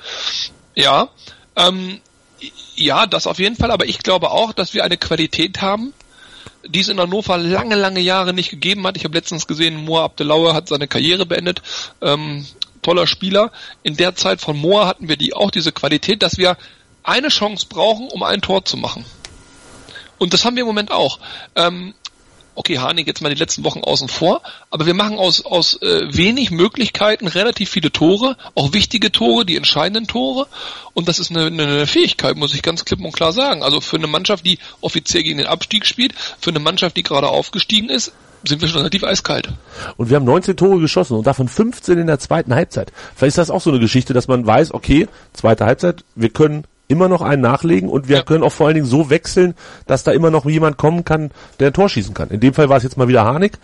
[0.74, 1.08] Ja,
[1.56, 2.00] ähm,
[2.74, 5.92] ja, das auf jeden Fall, aber ich glaube auch, dass wir eine Qualität haben,
[6.66, 8.96] die es in Hannover lange, lange Jahre nicht gegeben hat.
[8.96, 11.62] Ich habe letztens gesehen, Moa Abdelaue hat seine Karriere beendet.
[12.00, 12.46] Ähm,
[12.82, 13.52] toller Spieler.
[13.82, 16.56] In der Zeit von Moa hatten wir die auch diese Qualität, dass wir
[17.04, 19.04] eine Chance brauchen, um ein Tor zu machen.
[20.18, 21.18] Und das haben wir im Moment auch.
[21.56, 21.94] Ähm,
[22.54, 26.14] okay, Harnik jetzt mal die letzten Wochen außen vor, aber wir machen aus, aus äh,
[26.14, 30.46] wenig Möglichkeiten relativ viele Tore, auch wichtige Tore, die entscheidenden Tore.
[30.94, 33.62] Und das ist eine, eine, Fähigkeit, muss ich ganz klipp und klar sagen.
[33.62, 37.28] Also für eine Mannschaft, die offiziell gegen den Abstieg spielt, für eine Mannschaft, die gerade
[37.28, 38.12] aufgestiegen ist,
[38.44, 39.48] sind wir schon relativ eiskalt.
[39.96, 42.92] Und wir haben 19 Tore geschossen und davon 15 in der zweiten Halbzeit.
[43.14, 46.64] Vielleicht ist das auch so eine Geschichte, dass man weiß, okay, zweite Halbzeit, wir können
[46.92, 48.22] immer noch einen nachlegen und wir Ja.
[48.22, 49.54] können auch vor allen Dingen so wechseln,
[49.86, 52.28] dass da immer noch jemand kommen kann, der ein Tor schießen kann.
[52.30, 53.54] In dem Fall war es jetzt mal wieder Harnik.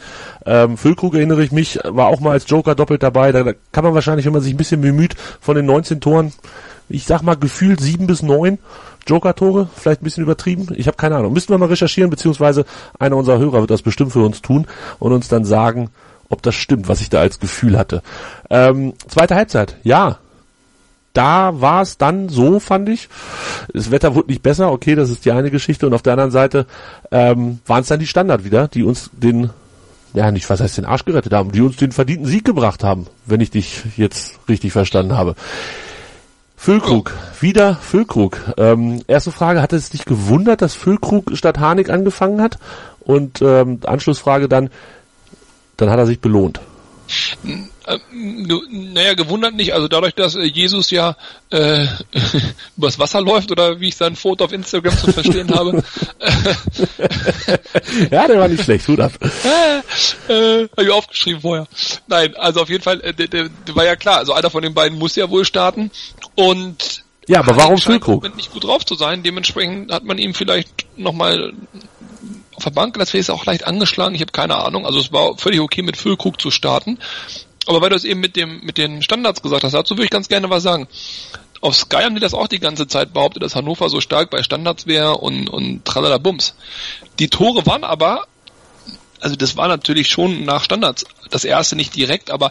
[0.47, 3.31] Ähm, Füllkrug erinnere ich mich, war auch mal als Joker doppelt dabei.
[3.31, 6.33] Da, da kann man wahrscheinlich, wenn man sich ein bisschen bemüht, von den 19 Toren,
[6.89, 8.59] ich sag mal gefühlt sieben bis neun
[9.07, 10.67] Joker-Tore, vielleicht ein bisschen übertrieben.
[10.75, 11.33] Ich habe keine Ahnung.
[11.33, 12.65] Müssten wir mal recherchieren, beziehungsweise
[12.99, 14.67] einer unserer Hörer wird das bestimmt für uns tun
[14.99, 15.91] und uns dann sagen,
[16.31, 18.03] ob das stimmt, was ich da als Gefühl hatte.
[18.51, 20.19] Ähm, zweite Halbzeit, ja.
[21.13, 23.09] Da war es dann so, fand ich.
[23.73, 25.87] Das Wetter wurde nicht besser, okay, das ist die eine Geschichte.
[25.87, 26.67] Und auf der anderen Seite
[27.11, 29.51] ähm, waren es dann die Standard wieder, die uns den
[30.15, 33.07] ja nicht, was heißt den Arsch gerettet haben, die uns den verdienten Sieg gebracht haben,
[33.27, 35.35] wenn ich dich jetzt richtig verstanden habe.
[36.57, 38.39] Füllkrug, wieder Füllkrug.
[38.57, 42.59] Ähm, erste Frage, hat es dich gewundert, dass Füllkrug statt Harnik angefangen hat?
[43.01, 44.71] Und ähm, Anschlussfrage dann,
[45.77, 46.61] dann hat er sich belohnt.
[47.87, 47.99] Äh,
[48.71, 49.73] naja, gewundert nicht.
[49.73, 51.17] Also dadurch, dass äh, Jesus ja
[51.51, 51.87] äh,
[52.77, 55.83] übers Wasser läuft oder wie ich sein Foto auf Instagram zu verstehen habe.
[58.11, 58.87] ja, der war nicht schlecht.
[58.89, 59.13] Hut ab.
[60.29, 61.67] äh, äh, Habe ich aufgeschrieben vorher.
[62.07, 64.19] Nein, also auf jeden Fall, äh, der, der, der war ja klar.
[64.19, 65.91] Also einer von den beiden muss ja wohl starten.
[66.35, 68.35] Und ja, aber warum Füllkrug?
[68.37, 69.23] nicht gut drauf zu sein.
[69.23, 71.53] Dementsprechend hat man ihm vielleicht nochmal
[72.59, 74.85] auf der Bank, das ist auch leicht angeschlagen, ich habe keine Ahnung.
[74.85, 76.99] Also es war völlig okay mit Füllkrug zu starten.
[77.67, 80.11] Aber weil du es eben mit dem mit den Standards gesagt hast, dazu würde ich
[80.11, 80.89] ganz gerne was sagen.
[81.61, 84.43] Auf Sky haben die das auch die ganze Zeit behauptet, dass Hannover so stark bei
[84.43, 86.57] Standards wäre und, und tralala Bums.
[87.21, 88.27] Die Tore waren aber,
[89.21, 92.51] also das war natürlich schon nach Standards, das erste nicht direkt, aber,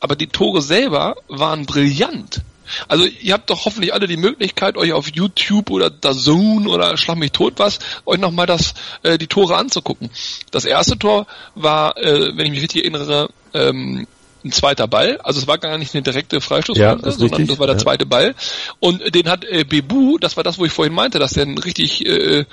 [0.00, 2.42] aber die Tore selber waren brillant.
[2.88, 7.16] Also ihr habt doch hoffentlich alle die Möglichkeit, euch auf YouTube oder DAZN oder Schlag
[7.18, 10.10] mich tot was, euch nochmal das, äh, die Tore anzugucken.
[10.50, 14.06] Das erste Tor war, äh, wenn ich mich richtig erinnere, ähm,
[14.44, 15.18] ein zweiter Ball.
[15.18, 17.48] Also es war gar nicht eine direkte Freistoßflanke, ja, sondern richtig.
[17.48, 17.82] das war der ja.
[17.82, 18.34] zweite Ball.
[18.80, 21.58] Und den hat äh, Bebu, das war das, wo ich vorhin meinte, dass der ein
[21.58, 22.44] richtig äh,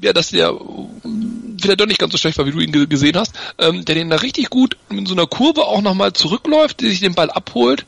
[0.00, 3.34] ja, dass der wieder doch nicht ganz so schlecht war, wie du ihn gesehen hast,
[3.58, 7.00] ähm, der den da richtig gut in so einer Kurve auch nochmal zurückläuft, der sich
[7.00, 7.86] den Ball abholt.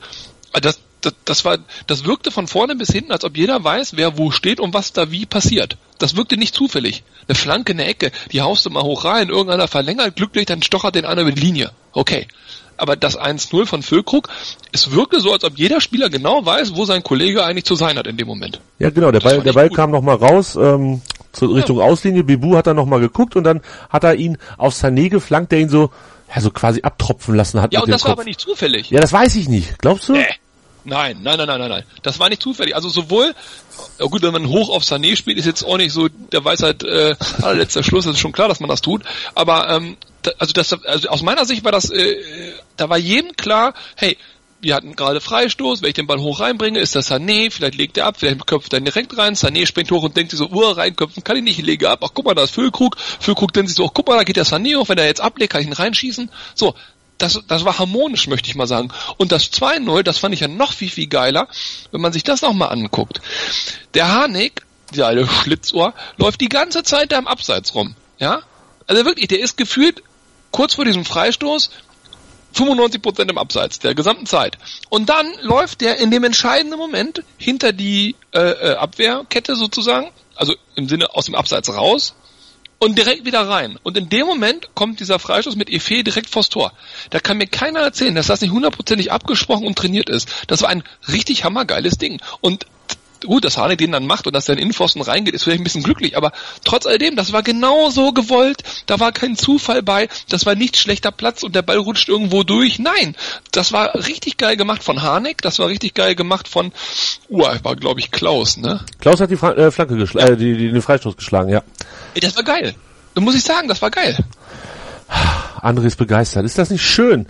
[0.52, 3.96] Ah, das, das, das war, das wirkte von vorne bis hinten, als ob jeder weiß,
[3.96, 5.76] wer wo steht und was da wie passiert.
[5.98, 7.02] Das wirkte nicht zufällig.
[7.26, 10.94] Eine Flanke, eine Ecke, die haust du mal hoch rein, irgendeiner verlängert glücklich, dann stochert
[10.94, 11.72] den einer mit Linie.
[11.92, 12.26] Okay
[12.78, 14.28] aber das 1-0 von Füllkrug,
[14.72, 17.98] es wirkte so, als ob jeder Spieler genau weiß, wo sein Kollege eigentlich zu sein
[17.98, 18.60] hat in dem Moment.
[18.78, 21.84] Ja, genau, der Ball, der Ball kam nochmal raus, ähm, zur Richtung ja.
[21.84, 25.60] Auslinie, Bibu hat dann nochmal geguckt und dann hat er ihn auf Sané geflankt, der
[25.60, 25.90] ihn so,
[26.34, 27.72] ja, so quasi abtropfen lassen hat.
[27.72, 28.10] Ja, und das Kopf.
[28.10, 28.90] war aber nicht zufällig.
[28.90, 29.78] Ja, das weiß ich nicht.
[29.78, 30.12] Glaubst du?
[30.14, 30.26] Nee.
[30.84, 31.84] Nein, nein, nein, nein, nein, nein.
[32.02, 32.74] Das war nicht zufällig.
[32.74, 33.34] Also sowohl,
[33.98, 36.82] ja gut, wenn man hoch auf Sané spielt, ist jetzt auch nicht so der Weisheit
[36.82, 39.02] äh, allerletzter Schluss, das ist schon klar, dass man das tut.
[39.34, 39.96] Aber ähm,
[40.38, 42.16] also das, also aus meiner Sicht war das, äh,
[42.76, 44.16] da war jedem klar, hey,
[44.60, 47.96] wir hatten gerade Freistoß, wenn ich den Ball hoch reinbringe, ist das Sané, vielleicht legt
[47.96, 50.76] er ab, vielleicht köpft er direkt rein, Sané springt hoch und denkt sich so, Uhr
[50.76, 53.68] reinköpfen kann ich nicht, ich lege ab, ach guck mal, da ist Füllkrug, Füllkrug denkt
[53.68, 55.60] sich so, ach guck mal, da geht der Sané hoch, wenn er jetzt ablegt, kann
[55.60, 56.30] ich ihn reinschießen.
[56.54, 56.74] So,
[57.18, 58.90] das, das war harmonisch, möchte ich mal sagen.
[59.16, 61.48] Und das 2-0, das fand ich ja noch viel, viel geiler,
[61.90, 63.20] wenn man sich das nochmal anguckt.
[63.94, 67.94] Der Harnik, dieser alte Schlitzohr, läuft die ganze Zeit da im Abseits rum.
[68.18, 68.42] Ja?
[68.86, 70.02] Also wirklich, der ist gefühlt
[70.50, 71.70] kurz vor diesem Freistoß
[72.54, 74.56] 95% im Abseits der gesamten Zeit.
[74.88, 80.54] Und dann läuft der in dem entscheidenden Moment hinter die äh, äh, Abwehrkette sozusagen, also
[80.74, 82.14] im Sinne aus dem Abseits raus
[82.78, 83.78] und direkt wieder rein.
[83.82, 86.72] Und in dem Moment kommt dieser Freistoß mit Efe direkt vors Tor.
[87.10, 90.28] Da kann mir keiner erzählen, dass das nicht hundertprozentig abgesprochen und trainiert ist.
[90.46, 92.20] Das war ein richtig hammergeiles Ding.
[92.40, 92.66] Und
[93.24, 95.64] gut, dass Hane den dann macht und dass der in Innenpfosten reingeht, ist vielleicht ein
[95.64, 96.32] bisschen glücklich, aber
[96.64, 100.76] trotz alledem, das war genau so gewollt, da war kein Zufall bei, das war nicht
[100.76, 103.16] schlechter Platz und der Ball rutscht irgendwo durch, nein,
[103.52, 106.72] das war richtig geil gemacht von Harnik, das war richtig geil gemacht von,
[107.28, 108.80] uh, war glaube ich Klaus, ne?
[109.00, 110.32] Klaus hat die Fra äh, Flanke geschlagen, ja.
[110.34, 111.62] äh, die, die, den Freistoß geschlagen, ja.
[112.14, 112.74] Ey, das war geil.
[113.14, 114.16] Da muss ich sagen, das war geil.
[115.60, 116.44] André ist begeistert.
[116.44, 117.26] Ist das nicht schön?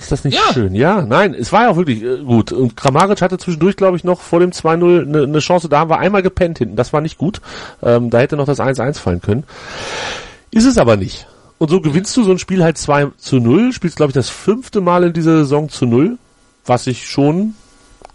[0.00, 0.52] Ist das nicht ja.
[0.52, 0.74] schön?
[0.74, 2.52] Ja, nein, es war ja auch wirklich äh, gut.
[2.52, 5.68] Und Kramaric hatte zwischendurch, glaube ich, noch vor dem 2-0 eine ne Chance.
[5.68, 6.74] Da haben wir einmal gepennt hinten.
[6.74, 7.42] Das war nicht gut.
[7.82, 9.44] Ähm, da hätte noch das 1-1 fallen können.
[10.50, 11.26] Ist es aber nicht.
[11.58, 14.30] Und so gewinnst du so ein Spiel halt 2 zu 0, spielst, glaube ich, das
[14.30, 16.16] fünfte Mal in dieser Saison zu 0,
[16.64, 17.54] was ich schon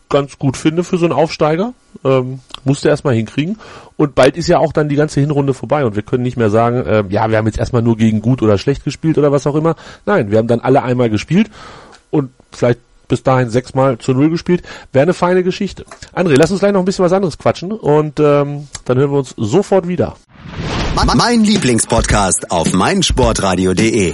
[0.09, 1.73] ganz gut finde für so einen Aufsteiger.
[2.03, 3.57] Ähm, musste erstmal hinkriegen.
[3.97, 6.49] Und bald ist ja auch dann die ganze Hinrunde vorbei und wir können nicht mehr
[6.49, 9.47] sagen, äh, ja, wir haben jetzt erstmal nur gegen gut oder schlecht gespielt oder was
[9.47, 9.75] auch immer.
[10.05, 11.49] Nein, wir haben dann alle einmal gespielt
[12.11, 14.63] und vielleicht bis dahin sechsmal zu null gespielt.
[14.91, 15.85] Wäre eine feine Geschichte.
[16.13, 19.19] André, lass uns gleich noch ein bisschen was anderes quatschen und ähm, dann hören wir
[19.19, 20.15] uns sofort wieder.
[21.15, 24.13] Mein Lieblingspodcast auf meinsportradio.de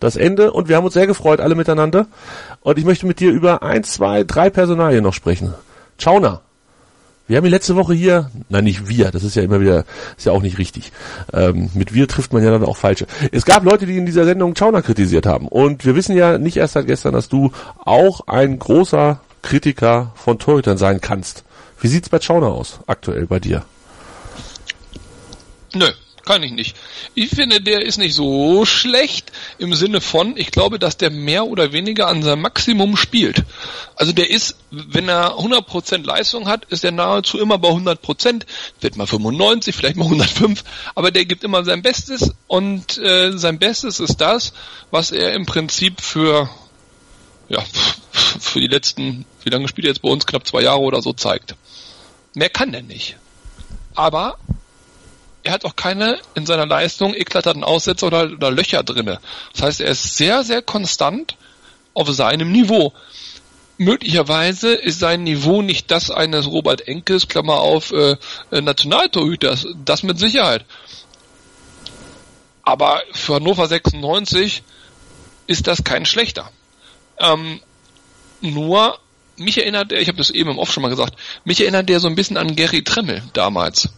[0.00, 2.06] das Ende und wir haben uns sehr gefreut, alle miteinander.
[2.60, 5.54] Und ich möchte mit dir über ein, zwei, drei Personalien noch sprechen.
[5.98, 6.42] Chauner.
[7.26, 9.84] Wir haben die letzte Woche hier, nein nicht wir, das ist ja immer wieder,
[10.16, 10.92] ist ja auch nicht richtig.
[11.34, 13.06] Ähm, mit wir trifft man ja dann auch falsche.
[13.32, 15.46] Es gab Leute, die in dieser Sendung Chauner kritisiert haben.
[15.46, 17.52] Und wir wissen ja nicht erst seit gestern, dass du
[17.84, 21.44] auch ein großer Kritiker von Torhütern sein kannst.
[21.80, 23.62] Wie sieht's bei Schauner aus, aktuell bei dir?
[25.74, 25.86] Nö,
[26.28, 26.76] kann ich nicht.
[27.14, 31.46] Ich finde, der ist nicht so schlecht im Sinne von, ich glaube, dass der mehr
[31.46, 33.44] oder weniger an seinem Maximum spielt.
[33.96, 38.42] Also der ist, wenn er 100% Leistung hat, ist er nahezu immer bei 100%,
[38.82, 40.64] wird mal 95, vielleicht mal 105,
[40.94, 44.52] aber der gibt immer sein Bestes und äh, sein Bestes ist das,
[44.90, 46.50] was er im Prinzip für
[47.48, 47.64] ja,
[48.12, 50.26] für die letzten, wie lange spielt er jetzt bei uns?
[50.26, 51.54] Knapp zwei Jahre oder so zeigt.
[52.34, 53.16] Mehr kann der nicht.
[53.94, 54.36] Aber
[55.48, 59.18] er hat auch keine in seiner Leistung eklatanten Aussätze oder, oder Löcher drinne.
[59.54, 61.36] Das heißt, er ist sehr, sehr konstant
[61.94, 62.92] auf seinem Niveau.
[63.78, 68.16] Möglicherweise ist sein Niveau nicht das eines Robert Enkes, Klammer auf, äh,
[68.50, 69.68] äh Nationaltorhüters.
[69.86, 70.66] Das mit Sicherheit.
[72.62, 74.62] Aber für Hannover 96
[75.46, 76.50] ist das kein schlechter.
[77.18, 77.62] Ähm,
[78.42, 78.98] nur,
[79.38, 82.00] mich erinnert er, ich habe das eben im Off schon mal gesagt, mich erinnert der
[82.00, 83.88] so ein bisschen an Gary Tremmel damals.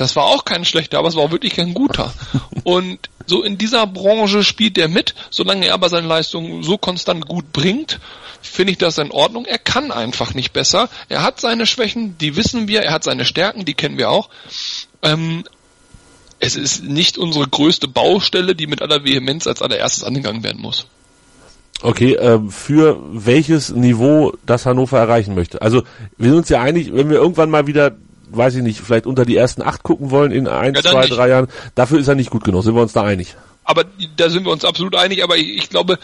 [0.00, 2.10] Das war auch kein schlechter, aber es war auch wirklich kein guter.
[2.64, 7.26] Und so in dieser Branche spielt er mit, solange er aber seine Leistung so konstant
[7.26, 8.00] gut bringt,
[8.40, 9.44] finde ich das in Ordnung.
[9.44, 10.88] Er kann einfach nicht besser.
[11.10, 14.30] Er hat seine Schwächen, die wissen wir, er hat seine Stärken, die kennen wir auch.
[15.02, 15.44] Ähm,
[16.38, 20.86] es ist nicht unsere größte Baustelle, die mit aller Vehemenz als allererstes angegangen werden muss.
[21.82, 25.60] Okay, äh, für welches Niveau das Hannover erreichen möchte.
[25.60, 25.82] Also
[26.16, 27.92] wir sind uns ja einig, wenn wir irgendwann mal wieder
[28.30, 31.16] weiß ich nicht, vielleicht unter die ersten acht gucken wollen in ein, ja, zwei, nicht.
[31.16, 31.48] drei Jahren.
[31.74, 32.64] Dafür ist er nicht gut genug.
[32.64, 33.36] Sind wir uns da einig?
[33.70, 33.84] aber
[34.16, 36.00] da sind wir uns absolut einig, aber ich, ich, glaube,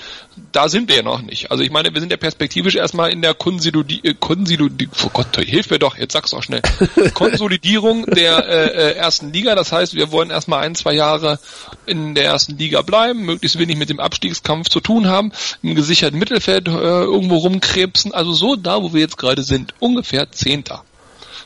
[0.53, 1.51] da sind wir ja noch nicht.
[1.51, 5.37] Also ich meine, wir sind ja perspektivisch erstmal in der Konsolidierung, äh, Konsolidi oh Gott,
[5.37, 6.63] hilf mir doch, jetzt sag's auch schnell.
[7.15, 11.41] Konsolidierung der äh, äh, ersten Liga, das heißt, wir wollen erstmal ein, zwei Jahre
[11.87, 15.33] in der ersten Liga bleiben, möglichst wenig mit dem Abstiegskampf zu tun haben,
[15.65, 20.31] im gesicherten Mittelfeld äh, irgendwo rumkrebsen, also so da, wo wir jetzt gerade sind, ungefähr
[20.31, 20.85] Zehnter.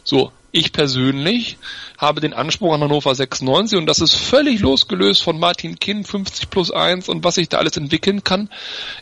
[0.05, 1.59] So, ich persönlich
[1.99, 6.51] habe den Anspruch an Hannover 96 und das ist völlig losgelöst von Martin Kinn 50
[6.51, 8.51] plus 1 und was sich da alles entwickeln kann.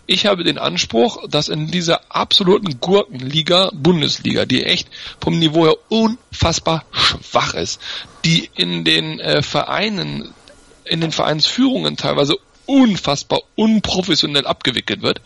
[0.07, 4.89] Ich habe den Anspruch, dass in dieser absoluten Gurkenliga, Bundesliga, die echt
[5.21, 7.81] vom Niveau her unfassbar schwach ist,
[8.25, 10.35] die in den äh, Vereinen
[10.85, 15.23] in den Vereinsführungen teilweise unfassbar unprofessionell abgewickelt wird,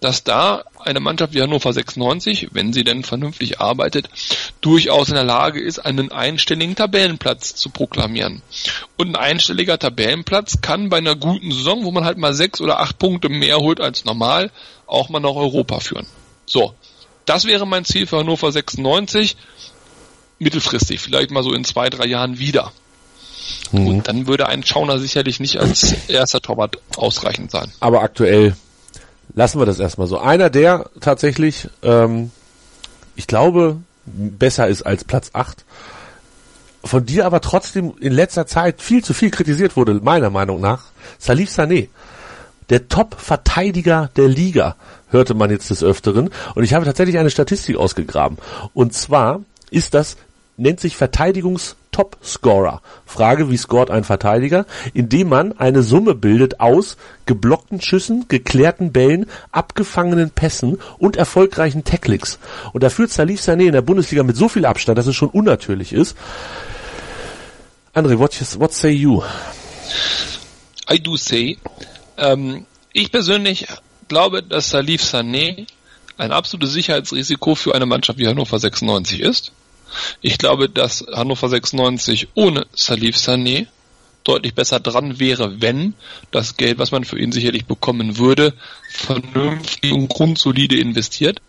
[0.00, 4.08] dass da eine Mannschaft wie Hannover 96, wenn sie denn vernünftig arbeitet,
[4.62, 8.40] durchaus in der Lage ist, einen einstelligen Tabellenplatz zu proklamieren.
[8.96, 12.80] Und ein einstelliger Tabellenplatz kann bei einer guten Saison, wo man halt mal sechs oder
[12.80, 14.50] acht Punkte mehr holt als normal,
[14.86, 16.06] auch mal nach Europa führen.
[16.46, 16.74] So.
[17.26, 19.36] Das wäre mein Ziel für Hannover 96.
[20.38, 22.72] Mittelfristig, vielleicht mal so in zwei, drei Jahren wieder.
[23.72, 23.86] Mhm.
[23.86, 27.70] Und dann würde ein Schauner sicherlich nicht als erster Torwart ausreichend sein.
[27.80, 28.56] Aber aktuell
[29.34, 30.18] lassen wir das erstmal so.
[30.18, 32.30] Einer, der tatsächlich, ähm,
[33.16, 35.64] ich glaube, besser ist als Platz 8,
[36.84, 40.84] von dir aber trotzdem in letzter Zeit viel zu viel kritisiert wurde, meiner Meinung nach,
[41.18, 41.88] Salif Sané.
[42.70, 44.76] Der Top-Verteidiger der Liga,
[45.10, 46.30] hörte man jetzt des Öfteren.
[46.54, 48.38] Und ich habe tatsächlich eine Statistik ausgegraben.
[48.74, 50.16] Und zwar ist das
[50.56, 50.96] nennt sich
[51.98, 52.80] Verteidigungs-Top-Scorer.
[53.04, 54.66] Frage, wie scoret ein Verteidiger?
[54.94, 62.38] Indem man eine Summe bildet aus geblockten Schüssen, geklärten Bällen, abgefangenen Pässen und erfolgreichen Tacklings.
[62.72, 65.30] Und da führt Salif Sané in der Bundesliga mit so viel Abstand, dass es schon
[65.30, 66.16] unnatürlich ist.
[67.94, 69.22] André, what, what say you?
[70.90, 71.58] I do say,
[72.16, 73.66] ähm, ich persönlich
[74.08, 75.66] glaube, dass Salif Sané
[76.16, 79.52] ein absolutes Sicherheitsrisiko für eine Mannschaft wie Hannover 96 ist.
[80.20, 83.66] Ich glaube, dass Hannover 96 ohne Salif Sané
[84.24, 85.94] deutlich besser dran wäre, wenn
[86.30, 88.54] das Geld, was man für ihn sicherlich bekommen würde,
[88.90, 91.40] vernünftig und grundsolide investiert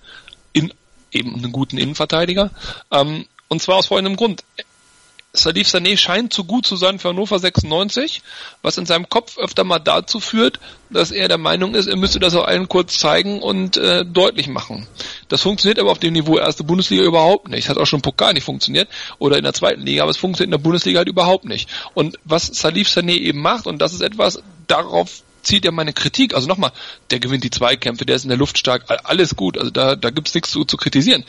[0.54, 0.74] in
[1.12, 2.52] eben einen guten Innenverteidiger.
[2.92, 4.44] Ähm, und zwar aus folgendem Grund.
[5.32, 8.24] Salif Sané scheint zu gut zu sein für Hannover 96,
[8.64, 12.20] was in seinem Kopf öfter mal dazu führt, dass er der Meinung ist, er müsste
[12.20, 14.88] das auch allen kurz zeigen und äh, deutlich machen.
[15.28, 17.70] Das funktioniert aber auf dem Niveau erste Bundesliga überhaupt nicht.
[17.70, 18.90] Hat auch schon Pokal nicht funktioniert
[19.20, 21.70] oder in der zweiten Liga, aber es funktioniert in der Bundesliga halt überhaupt nicht.
[21.94, 26.34] Und was Salif Sané eben macht, und das ist etwas, darauf zieht er meine Kritik.
[26.34, 26.72] Also nochmal,
[27.12, 29.60] der gewinnt die Zweikämpfe, der ist in der Luft stark, alles gut.
[29.60, 31.24] Also da, da gibt's nichts zu, zu kritisieren.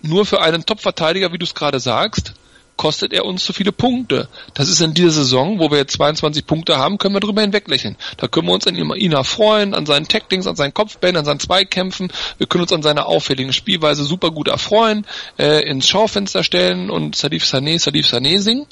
[0.00, 2.32] Nur für einen Top-Verteidiger, wie du es gerade sagst,
[2.76, 4.28] kostet er uns zu viele Punkte.
[4.54, 7.96] Das ist in dieser Saison, wo wir jetzt 22 Punkte haben, können wir drüber hinweglächeln.
[8.16, 11.40] Da können wir uns an ihn erfreuen, an seinen Tacklings, an seinen Kopfbällen, an seinen
[11.40, 12.12] Zweikämpfen.
[12.38, 15.06] Wir können uns an seiner auffälligen Spielweise super gut erfreuen,
[15.38, 18.66] äh, ins Schaufenster stellen und Salif Sané, Salif Sané singen.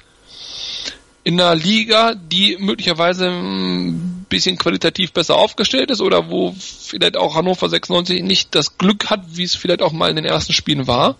[1.22, 7.34] In einer Liga, die möglicherweise ein bisschen qualitativ besser aufgestellt ist oder wo vielleicht auch
[7.34, 10.86] Hannover 96 nicht das Glück hat, wie es vielleicht auch mal in den ersten Spielen
[10.86, 11.16] war,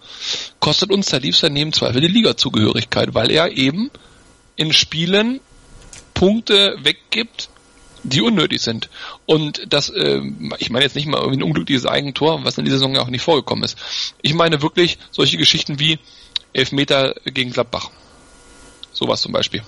[0.61, 3.91] kostet uns der Liebster neben Zweifel die Ligazugehörigkeit, weil er eben
[4.57, 5.41] in Spielen
[6.15, 7.51] Punkte weggibt,
[8.03, 8.89] die unnötig sind.
[9.27, 10.21] Und das, äh,
[10.59, 13.09] ich meine jetzt nicht mal irgendwie ein unglückliches Eigentor, was in dieser Saison ja auch
[13.09, 13.79] nicht vorgekommen ist.
[14.23, 15.99] Ich meine wirklich solche Geschichten wie
[16.53, 17.91] Elfmeter gegen Gladbach.
[19.01, 19.63] Sowas zum Beispiel.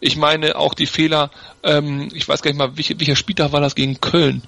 [0.00, 1.30] Ich meine auch die Fehler,
[1.62, 4.42] ähm, ich weiß gar nicht mal, welcher, welcher Spieltag war das gegen Köln?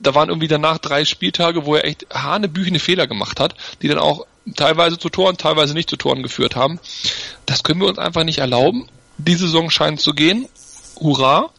[0.00, 4.00] Da waren irgendwie danach drei Spieltage, wo er echt hanebüchene Fehler gemacht hat, die dann
[4.00, 6.80] auch teilweise zu Toren, teilweise nicht zu Toren geführt haben.
[7.46, 8.88] Das können wir uns einfach nicht erlauben.
[9.18, 10.48] Die Saison scheint zu gehen.
[10.98, 11.50] Hurra.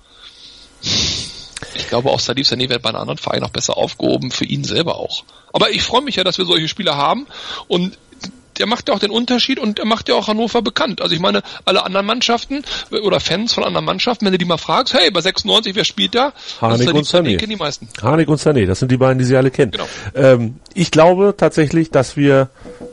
[0.81, 4.65] Ich glaube auch Salif Sané wird bei einem anderen Verein noch besser aufgehoben, für ihn
[4.65, 5.23] selber auch.
[5.53, 7.25] Aber ich freue mich ja, dass wir solche Spieler haben
[7.69, 7.97] und
[8.59, 11.01] der macht ja auch den Unterschied und er macht ja auch Hannover bekannt.
[11.01, 14.57] Also ich meine, alle anderen Mannschaften oder Fans von anderen Mannschaften, wenn du die mal
[14.57, 16.33] fragst, hey, bei 96, wer spielt da?
[16.61, 17.37] Harnik und Sané.
[17.37, 17.87] kennen die meisten.
[18.01, 19.71] Harnik und Sané, das sind die beiden, die sie alle kennen.
[19.71, 19.87] Genau.
[20.13, 22.49] Ähm, ich glaube tatsächlich, dass wir,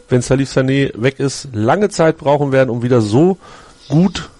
[0.09, 3.39] wenn Salif Sané weg ist, lange Zeit brauchen werden, um wieder so
[3.89, 4.31] gut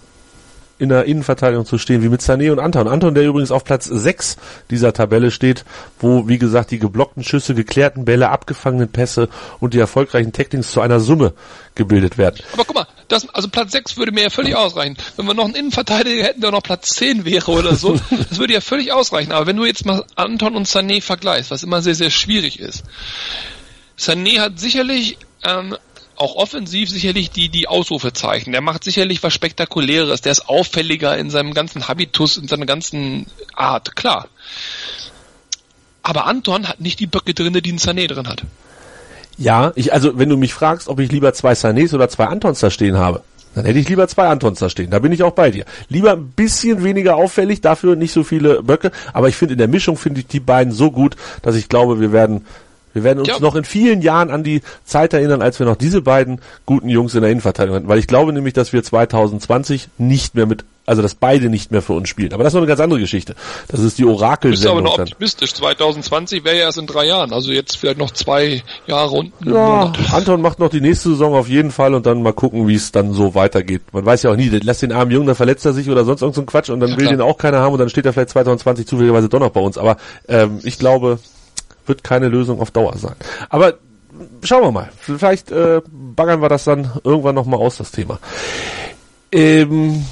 [0.83, 2.87] in der Innenverteidigung zu stehen, wie mit Sané und Anton.
[2.87, 4.37] Anton, der übrigens auf Platz 6
[4.69, 5.65] dieser Tabelle steht,
[5.99, 10.81] wo, wie gesagt, die geblockten Schüsse, geklärten Bälle, abgefangenen Pässe und die erfolgreichen Tacklings zu
[10.81, 11.33] einer Summe
[11.75, 12.43] gebildet werden.
[12.53, 14.97] Aber guck mal, das, also Platz 6 würde mir ja völlig ausreichen.
[15.15, 18.53] Wenn wir noch einen Innenverteidiger hätten, der noch Platz 10 wäre oder so, das würde
[18.53, 19.31] ja völlig ausreichen.
[19.31, 22.83] Aber wenn du jetzt mal Anton und Sané vergleichst, was immer sehr, sehr schwierig ist.
[23.97, 25.77] Sané hat sicherlich ähm,
[26.15, 28.51] auch offensiv sicherlich die, die Ausrufezeichen.
[28.51, 30.21] Der macht sicherlich was Spektakuläres.
[30.21, 34.27] Der ist auffälliger in seinem ganzen Habitus, in seiner ganzen Art, klar.
[36.03, 38.43] Aber Anton hat nicht die Böcke drinne, die ein Sané drin hat.
[39.37, 42.59] Ja, ich, also wenn du mich fragst, ob ich lieber zwei Sanés oder zwei Antons
[42.59, 43.23] da stehen habe,
[43.55, 44.89] dann hätte ich lieber zwei Antons da stehen.
[44.89, 45.65] Da bin ich auch bei dir.
[45.89, 48.91] Lieber ein bisschen weniger auffällig, dafür nicht so viele Böcke.
[49.13, 51.99] Aber ich finde in der Mischung finde ich die beiden so gut, dass ich glaube,
[51.99, 52.45] wir werden
[52.93, 53.39] wir werden uns Ja.
[53.39, 57.15] noch in vielen Jahren an die Zeit erinnern, als wir noch diese beiden guten Jungs
[57.15, 57.87] in der Innenverteidigung hatten.
[57.87, 61.81] Weil ich glaube nämlich, dass wir 2020 nicht mehr mit, also dass beide nicht mehr
[61.81, 62.33] für uns spielen.
[62.33, 63.35] Aber das ist noch eine ganz andere Geschichte.
[63.69, 65.53] Das ist die Bist du aber noch optimistisch.
[65.53, 67.33] 2020 wäre ja erst in drei Jahren.
[67.33, 69.93] Also jetzt vielleicht noch zwei Jahre und einen Ja.
[70.11, 72.91] Anton macht noch die nächste Saison auf jeden Fall und dann mal gucken, wie es
[72.91, 73.81] dann so weitergeht.
[73.91, 76.21] Man weiß ja auch nie, lass den armen Jungen, dann verletzt er sich oder sonst
[76.21, 77.11] irgend so ein Quatsch und dann will klar.
[77.11, 79.77] den auch keiner haben und dann steht er vielleicht 2020 zufälligerweise doch noch bei uns.
[79.77, 81.19] Aber ähm, ich glaube,
[81.85, 83.15] wird keine Lösung auf Dauer sein.
[83.49, 83.75] Aber
[84.43, 84.89] schauen wir mal.
[84.97, 88.19] Vielleicht äh, baggern wir das dann irgendwann nochmal aus, das Thema.
[89.31, 90.05] Ähm,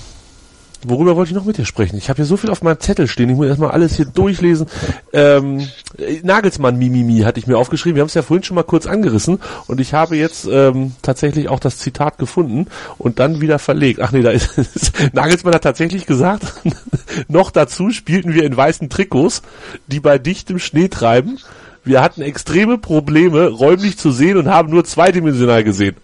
[0.84, 1.98] worüber wollte ich noch mit dir sprechen?
[1.98, 3.30] Ich habe hier so viel auf meinem Zettel stehen.
[3.30, 4.68] Ich muss erstmal alles hier durchlesen.
[5.14, 5.68] Ähm,
[5.98, 7.96] äh, Nagelsmann Mimimi hatte ich mir aufgeschrieben.
[7.96, 11.50] Wir haben es ja vorhin schon mal kurz angerissen und ich habe jetzt ähm, tatsächlich
[11.50, 12.68] auch das Zitat gefunden
[12.98, 14.00] und dann wieder verlegt.
[14.02, 14.92] Ach nee, da ist es.
[15.14, 16.54] Nagelsmann hat tatsächlich gesagt,
[17.28, 19.42] noch dazu spielten wir in weißen Trikots,
[19.88, 21.40] die bei dichtem Schnee treiben.
[21.84, 25.96] Wir hatten extreme Probleme, räumlich zu sehen und haben nur zweidimensional gesehen.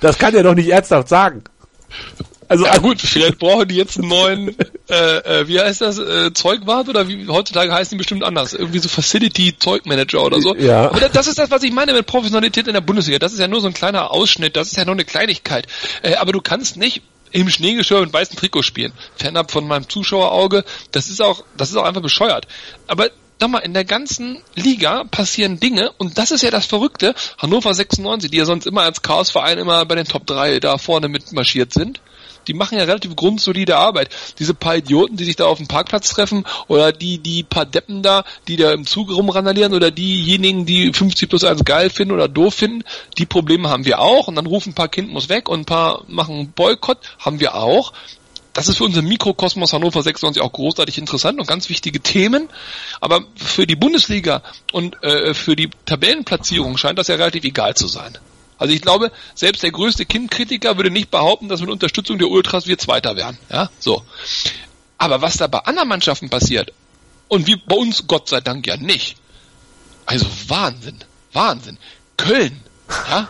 [0.00, 1.42] Das kann er doch nicht ernsthaft sagen.
[2.48, 4.56] Also, Ja gut, vielleicht brauchen die jetzt einen neuen,
[4.88, 8.78] äh, äh, wie heißt das, äh, Zeugwart oder wie heutzutage heißen die bestimmt anders, irgendwie
[8.78, 10.54] so Facility Zeugmanager oder so.
[10.54, 10.90] Ja.
[10.90, 13.18] Aber das, das ist das, was ich meine mit Professionalität in der Bundesliga.
[13.18, 15.66] Das ist ja nur so ein kleiner Ausschnitt, das ist ja nur eine Kleinigkeit.
[16.02, 18.92] Äh, aber du kannst nicht im Schneegeschirr mit weißen Trikot spielen.
[19.16, 22.46] Fernab von meinem Zuschauerauge, das ist auch, das ist auch einfach bescheuert.
[22.86, 27.14] Aber nochmal, in der ganzen Liga passieren Dinge und das ist ja das Verrückte.
[27.38, 31.08] Hannover 96, die ja sonst immer als Chaosverein immer bei den Top 3 da vorne
[31.08, 32.00] mitmarschiert sind,
[32.48, 34.10] die machen ja relativ grundsolide Arbeit.
[34.38, 38.02] Diese paar Idioten, die sich da auf dem Parkplatz treffen oder die, die paar Deppen
[38.02, 42.28] da, die da im Zug rumrandalieren oder diejenigen, die 50 plus 1 geil finden oder
[42.28, 42.84] doof finden,
[43.18, 45.64] die Probleme haben wir auch und dann rufen ein paar Kind muss weg und ein
[45.64, 47.92] paar machen Boykott, haben wir auch.
[48.56, 52.48] Das ist für unseren Mikrokosmos Hannover 96 auch großartig interessant und ganz wichtige Themen.
[53.02, 57.86] Aber für die Bundesliga und äh, für die Tabellenplatzierung scheint das ja relativ egal zu
[57.86, 58.16] sein.
[58.58, 62.66] Also ich glaube, selbst der größte Kindkritiker würde nicht behaupten, dass mit Unterstützung der Ultras
[62.66, 63.36] wir Zweiter wären.
[63.50, 64.02] Ja, so.
[64.98, 66.72] Aber was da bei anderen Mannschaften passiert,
[67.28, 69.16] und wie bei uns Gott sei Dank ja nicht.
[70.04, 70.98] Also Wahnsinn,
[71.32, 71.78] Wahnsinn.
[72.16, 72.60] Köln,
[73.10, 73.28] ja.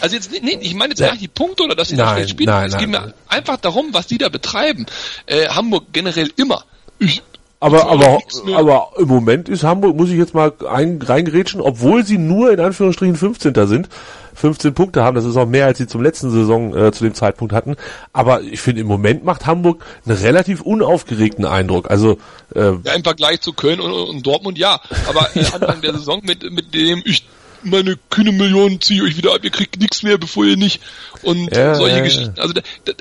[0.00, 2.30] Also jetzt, nee, ich meine jetzt gar nicht die Punkte oder dass sie da schlecht
[2.30, 2.50] spielen.
[2.50, 3.06] nein, es geht nein.
[3.06, 4.86] mir einfach darum, was die da betreiben.
[5.26, 6.64] Äh, Hamburg generell immer.
[6.98, 7.22] Ich,
[7.62, 8.18] Aber, aber,
[8.56, 12.58] aber im Moment ist Hamburg, muss ich jetzt mal ein, reingerätschen, obwohl sie nur in
[12.58, 13.54] Anführungsstrichen 15.
[13.68, 13.88] sind,
[14.34, 17.14] 15 Punkte haben, das ist auch mehr, als sie zum letzten Saison äh, zu dem
[17.14, 17.76] Zeitpunkt hatten.
[18.12, 21.88] Aber ich finde, im Moment macht Hamburg einen relativ unaufgeregten Eindruck.
[21.88, 22.18] Also,
[22.52, 24.80] äh, Ja, im Vergleich zu Köln und, und Dortmund ja.
[25.08, 27.24] Aber äh, Anfang der Saison mit, mit dem ich
[27.62, 30.80] meine kühne Millionen ziehe euch wieder ab, ihr kriegt nichts mehr, bevor ihr nicht
[31.22, 32.02] und Ja, solche ja.
[32.02, 32.34] Geschichten.
[32.40, 32.54] Also,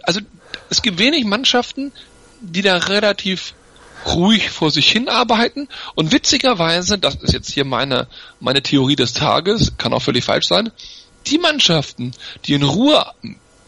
[0.04, 0.20] also
[0.70, 1.92] es gibt wenig Mannschaften,
[2.42, 3.56] die da relativ
[4.06, 8.08] ruhig vor sich hin arbeiten und witzigerweise, das ist jetzt hier meine,
[8.40, 10.72] meine Theorie des Tages, kann auch völlig falsch sein,
[11.28, 12.14] die Mannschaften,
[12.46, 13.06] die in Ruhe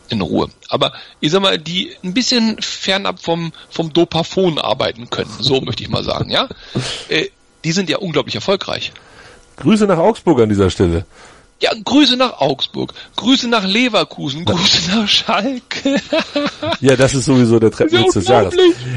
[0.09, 0.49] in Ruhe.
[0.69, 5.83] Aber ich sag mal, die ein bisschen fernab vom, vom Dopafon arbeiten können, so möchte
[5.83, 6.47] ich mal sagen, ja.
[7.09, 7.29] Äh,
[7.63, 8.91] die sind ja unglaublich erfolgreich.
[9.57, 11.05] Grüße nach Augsburg an dieser Stelle.
[11.61, 15.95] Ja, Grüße nach Augsburg, Grüße nach Leverkusen, Grüße nach Schalke.
[16.81, 18.53] ja, das ist sowieso der Treppenwitz des Jahres.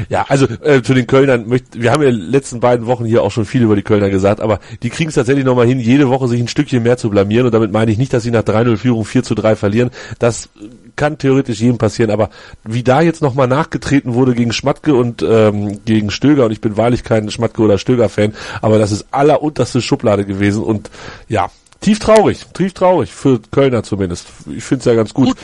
[0.09, 3.05] Ja, also äh, zu den Kölnern, möcht, wir haben ja in den letzten beiden Wochen
[3.05, 5.79] hier auch schon viel über die Kölner gesagt, aber die kriegen es tatsächlich nochmal hin,
[5.79, 7.45] jede Woche sich ein Stückchen mehr zu blamieren.
[7.45, 9.91] Und damit meine ich nicht, dass sie nach 3-0 Führung 4 zu 3 verlieren.
[10.19, 10.49] Das
[10.97, 12.29] kann theoretisch jedem passieren, aber
[12.65, 16.75] wie da jetzt nochmal nachgetreten wurde gegen Schmatke und ähm, gegen Stöger, und ich bin
[16.75, 20.63] wahrlich kein Schmatke oder Stöger-Fan, aber das ist allerunterste Schublade gewesen.
[20.63, 20.89] Und
[21.29, 21.49] ja,
[21.81, 24.27] tief traurig, tief traurig, für Kölner zumindest.
[24.55, 25.29] Ich finde es ja ganz gut.
[25.29, 25.37] gut.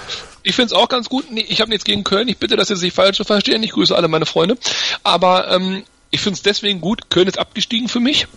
[0.43, 1.31] Ich finde es auch ganz gut.
[1.31, 2.27] Nee, ich habe nichts gegen Köln.
[2.27, 3.63] Ich bitte, dass ihr sich falsch verstehen.
[3.63, 4.57] Ich grüße alle meine Freunde.
[5.03, 7.09] Aber ähm, ich finde es deswegen gut.
[7.09, 8.27] Köln ist abgestiegen für mich.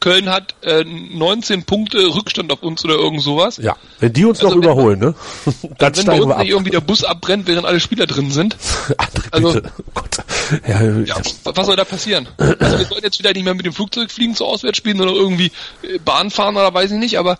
[0.00, 3.56] Köln hat äh, 19 Punkte Rückstand auf uns oder irgend sowas.
[3.56, 5.14] Ja, wenn die uns also noch überholen, ne?
[5.78, 8.56] Dann wenn bei uns nicht irgendwie der Bus abbrennt, während alle Spieler drin sind.
[8.96, 9.72] André, also, bitte.
[9.78, 10.18] Oh Gott.
[10.66, 12.28] Ja, ja, was soll da passieren?
[12.38, 15.50] Also wir sollen jetzt wieder nicht mehr mit dem Flugzeug fliegen zu Auswärtsspielen oder irgendwie
[15.82, 17.38] äh, Bahn fahren oder weiß ich nicht, aber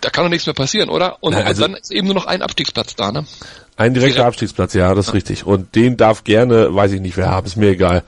[0.00, 1.16] da kann doch nichts mehr passieren, oder?
[1.20, 3.24] Und, Nein, also, dann ist eben nur noch ein Abstiegsplatz da, ne?
[3.76, 4.28] Ein direkter Direkt.
[4.28, 5.46] Abstiegsplatz, ja, das ist richtig.
[5.46, 8.04] Und den darf gerne, weiß ich nicht wer haben, ist mir egal.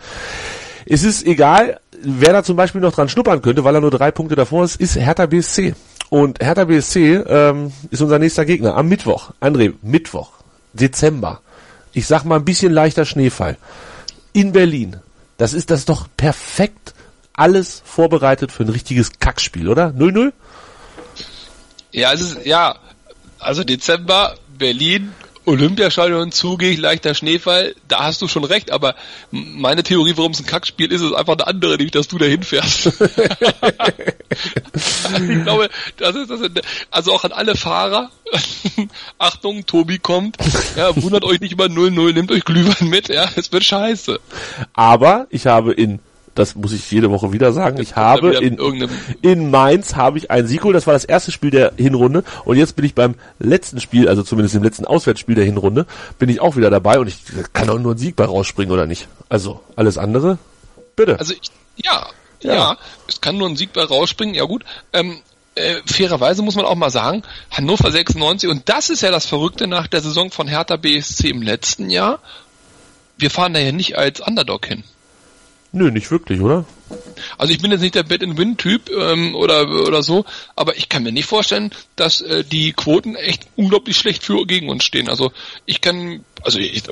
[0.85, 4.11] Es ist egal, wer da zum Beispiel noch dran schnuppern könnte, weil er nur drei
[4.11, 5.75] Punkte davor ist, ist Hertha BSC.
[6.09, 9.33] Und Hertha BSC ähm, ist unser nächster Gegner am Mittwoch.
[9.41, 10.31] André, Mittwoch,
[10.73, 11.41] Dezember.
[11.93, 13.57] Ich sag mal ein bisschen leichter Schneefall.
[14.33, 14.97] In Berlin.
[15.39, 16.95] Das ist das ist doch perfekt
[17.35, 19.89] alles vorbereitet für ein richtiges Kackspiel, oder?
[19.89, 20.33] 0-0?
[21.93, 22.77] Ja, es ist, ja,
[23.39, 25.13] also Dezember, Berlin,
[25.47, 28.97] Olympiastadion zugig, leichter Schneefall, da hast du schon recht, aber
[29.31, 32.27] meine Theorie, warum es ein Kackspiel ist, ist einfach eine andere, nämlich, dass du da
[32.27, 32.87] hinfährst.
[35.27, 36.41] ich glaube, das ist das,
[36.91, 38.11] also auch an alle Fahrer,
[39.19, 40.37] Achtung, Tobi kommt,
[40.77, 44.19] ja, wundert euch nicht über 0-0, nehmt euch Glühwein mit, ja, es wird scheiße.
[44.75, 46.01] Aber ich habe in
[46.37, 47.81] das muss ich jede Woche wieder sagen.
[47.81, 48.89] Ich habe in,
[49.23, 50.77] in Mainz habe ich ein Sieg geholt.
[50.77, 52.25] Das war das erste Spiel der Hinrunde.
[52.45, 55.87] Und jetzt bin ich beim letzten Spiel, also zumindest im letzten Auswärtsspiel der Hinrunde,
[56.19, 57.01] bin ich auch wieder dabei.
[57.01, 57.19] Und ich
[57.53, 59.09] kann auch nur ein Sieg bei rausspringen oder nicht.
[59.29, 60.39] Also alles andere,
[60.95, 61.19] bitte.
[61.19, 62.07] Also ich, ja,
[62.41, 62.79] ja, ja,
[63.09, 64.35] es kann nur ein Sieg bei rausspringen.
[64.35, 64.65] Ja gut.
[64.93, 65.19] Ähm,
[65.55, 69.67] äh, fairerweise muss man auch mal sagen, Hannover 96, und das ist ja das Verrückte
[69.67, 72.21] nach der Saison von Hertha BSC im letzten Jahr.
[73.17, 74.85] Wir fahren da ja nicht als Underdog hin.
[75.77, 76.65] Nö, nicht wirklich, oder?
[77.37, 80.25] Also ich bin jetzt nicht der Bet-and-Win-Typ ähm, oder oder so,
[80.55, 84.71] aber ich kann mir nicht vorstellen, dass äh, die Quoten echt unglaublich schlecht für gegen
[84.71, 85.11] uns stehen.
[85.11, 85.33] Also
[85.67, 86.83] ich kann, also ich,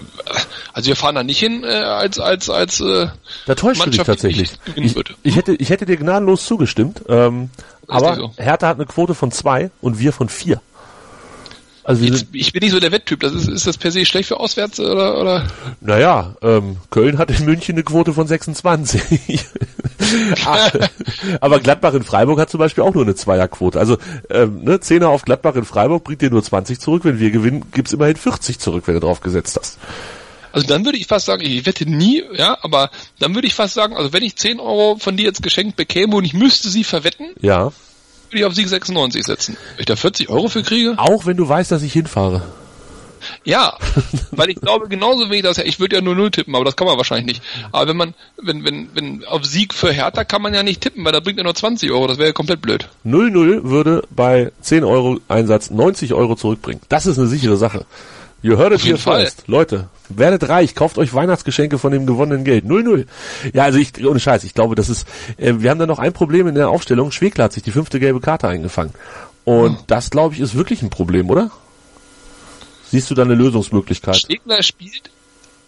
[0.75, 3.07] also wir fahren da nicht hin äh, als als als äh,
[3.47, 4.53] da täuscht Mannschaft, du dich tatsächlich.
[4.75, 7.49] Ich, ich, ich, hätte ich hätte dir gnadenlos zugestimmt, ähm,
[7.89, 8.35] aber so.
[8.37, 10.61] Hertha hat eine Quote von zwei und wir von vier.
[11.85, 13.21] Also ich, ich, bin nicht so der Wetttyp.
[13.21, 15.21] Das ist, ist das per se schlecht für auswärts oder?
[15.21, 15.47] oder?
[15.83, 19.03] Naja, ähm, Köln hat in München eine Quote von 26.
[21.41, 23.79] Aber Gladbach in Freiburg hat zum Beispiel auch nur eine Zweierquote.
[23.79, 23.99] Also
[24.31, 27.05] ähm, ne, Zehner auf Gladbach in Freiburg bringt dir nur 20 zurück.
[27.05, 29.79] Wenn wir gewinnen, gibt's immerhin 40 zurück, wenn du drauf gesetzt hast.
[30.53, 33.75] Also dann würde ich fast sagen, ich wette nie, ja, aber dann würde ich fast
[33.75, 36.85] sagen, also wenn ich 10 Euro von dir jetzt geschenkt bekäme und ich müsste sie
[36.85, 37.73] verwetten, ja
[38.35, 39.57] würde ich auf Sieg 96 setzen.
[39.77, 40.95] Wenn ich da 40 Euro für kriege?
[40.97, 42.43] Auch wenn du weißt, dass ich hinfahre.
[43.45, 43.79] Ja,
[44.33, 46.87] weil ich glaube genauso wenig, dass ich würde ja nur null tippen, aber das kann
[46.87, 47.43] man wahrscheinlich nicht.
[47.71, 51.05] Aber wenn man, wenn, wenn, wenn auf Sieg für Hertha kann man ja nicht tippen,
[51.05, 52.89] weil da bringt er nur 20 Euro, das wäre ja komplett blöd.
[53.07, 56.81] 0-0 würde bei 10 Euro Einsatz 90 Euro zurückbringen.
[56.89, 57.87] Das ist eine sichere Sache.
[58.45, 59.45] You heard it here first.
[59.47, 62.67] Leute, werdet reich, kauft euch Weihnachtsgeschenke von dem gewonnenen Geld.
[62.67, 63.07] 0-0.
[63.55, 66.13] Ja, also ich, ohne Scheiß, ich glaube, das ist, äh, wir haben da noch ein
[66.13, 67.11] Problem in der Aufstellung.
[67.11, 68.93] Schwegler hat sich die fünfte gelbe Karte eingefangen.
[69.45, 69.85] Und oh.
[69.87, 71.51] das, glaube ich, ist wirklich ein Problem, oder?
[72.91, 74.21] Siehst du da eine Lösungsmöglichkeit?
[74.21, 75.11] Schwegler spielt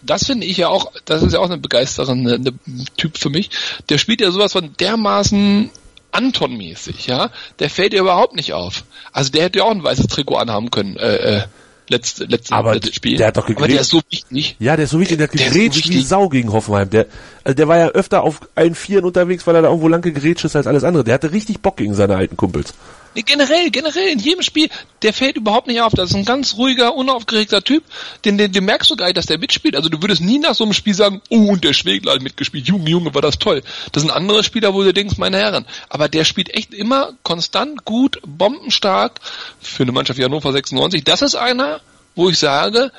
[0.03, 2.53] das finde ich ja auch, das ist ja auch eine begeisterende eine
[2.95, 3.49] Typ für mich.
[3.89, 5.71] Der spielt ja sowas von dermaßen
[6.11, 7.31] Anton-mäßig, ja.
[7.57, 8.83] Der fällt ja überhaupt nicht auf.
[9.11, 10.95] Also der hätte ja auch ein weißes Trikot anhaben können.
[10.97, 11.41] Äh, äh,
[11.89, 13.17] letzte, letzte, aber letzte Spiel.
[13.17, 13.63] Der hat doch gegrätscht.
[13.63, 14.55] Aber der ist so wichtig.
[14.59, 15.17] Ja, der ist so wichtig.
[15.17, 16.89] Der hat gegrätscht so wie Sau gegen Hoffenheim.
[16.89, 17.07] Der,
[17.43, 20.45] also der war ja öfter auf allen Vieren unterwegs, weil er da irgendwo lang gegrätscht
[20.45, 21.03] ist als alles andere.
[21.03, 22.73] Der hatte richtig Bock gegen seine alten Kumpels.
[23.17, 24.69] Nee, generell, generell, in jedem Spiel,
[25.01, 25.91] der fällt überhaupt nicht auf.
[25.91, 27.83] Das ist ein ganz ruhiger, unaufgeregter Typ.
[28.25, 29.75] Den, den, den merkst du gar nicht, dass der mitspielt.
[29.75, 32.67] Also du würdest nie nach so einem Spiel sagen, oh, und der Schwegler hat mitgespielt.
[32.67, 33.63] Junge, Junge, war das toll.
[33.91, 35.65] Das sind andere Spieler, wo du denkst, meine Herren.
[35.89, 39.19] Aber der spielt echt immer konstant, gut, bombenstark
[39.59, 41.03] für eine Mannschaft wie Hannover 96.
[41.03, 41.81] Das ist einer,
[42.13, 42.91] wo ich sage,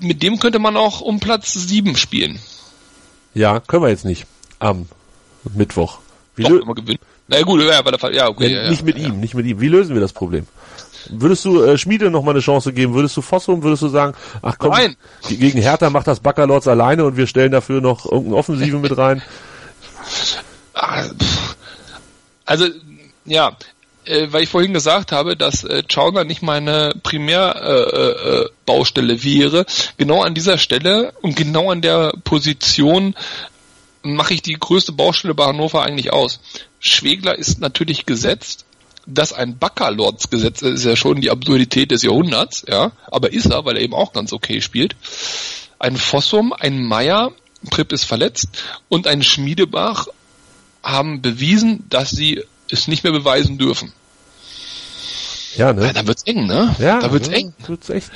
[0.00, 2.38] mit dem könnte man auch um Platz 7 spielen.
[3.32, 4.26] Ja, können wir jetzt nicht.
[4.58, 4.90] am
[5.54, 6.00] Mittwoch.
[6.36, 6.98] Wie Doch, wir gewinnen.
[7.28, 8.52] Na gut, ja, der, ja, okay.
[8.54, 9.60] ja, nicht mit ihm, nicht mit ihm.
[9.60, 10.46] Wie lösen wir das Problem?
[11.10, 12.94] Würdest du äh, Schmiede noch mal eine Chance geben?
[12.94, 14.96] Würdest du Fossum, würdest du sagen, ach komm, Nein.
[15.28, 18.96] ge- gegen Hertha macht das Backerlords alleine und wir stellen dafür noch irgendeinen Offensiven mit
[18.96, 19.22] rein?
[20.74, 21.04] Ah.
[22.46, 22.66] Also,
[23.24, 23.56] ja,
[24.06, 29.24] äh, weil ich vorhin gesagt habe, dass äh, Chauner nicht meine Primärbaustelle äh, äh, Baustelle
[29.24, 29.66] wäre,
[29.96, 33.14] genau an dieser Stelle und genau an der Position
[34.02, 36.40] mache ich die größte Baustelle bei Hannover eigentlich aus.
[36.86, 38.66] Schwegler ist natürlich gesetzt,
[39.06, 43.64] dass ein Backerlords Gesetz ist ja schon die Absurdität des Jahrhunderts, ja, aber ist er,
[43.64, 44.94] weil er eben auch ganz okay spielt.
[45.78, 47.32] Ein Fossum, ein Meier,
[47.70, 48.48] Pripp ist verletzt
[48.90, 50.08] und ein Schmiedebach
[50.82, 53.92] haben bewiesen, dass sie es nicht mehr beweisen dürfen.
[55.56, 55.86] Ja, ne?
[55.86, 56.74] Ja, da wird's eng, ne?
[56.78, 57.54] Ja, da wird's ja, eng.
[57.66, 58.10] Wird's echt.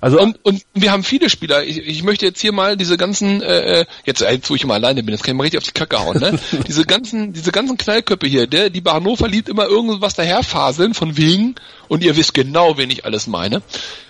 [0.00, 1.64] Also Und, und wir haben viele Spieler.
[1.64, 4.74] Ich, ich möchte jetzt hier mal diese ganzen, äh, äh, jetzt, jetzt wo ich mal
[4.74, 6.38] alleine bin, jetzt kann ich mal richtig auf die Kacke hauen, ne?
[6.66, 11.16] diese ganzen, diese ganzen Knallköpfe hier, der, die bei Hannover liebt immer irgendwas daherfaseln von
[11.16, 11.54] wegen,
[11.88, 13.62] und ihr wisst genau, wen ich alles meine.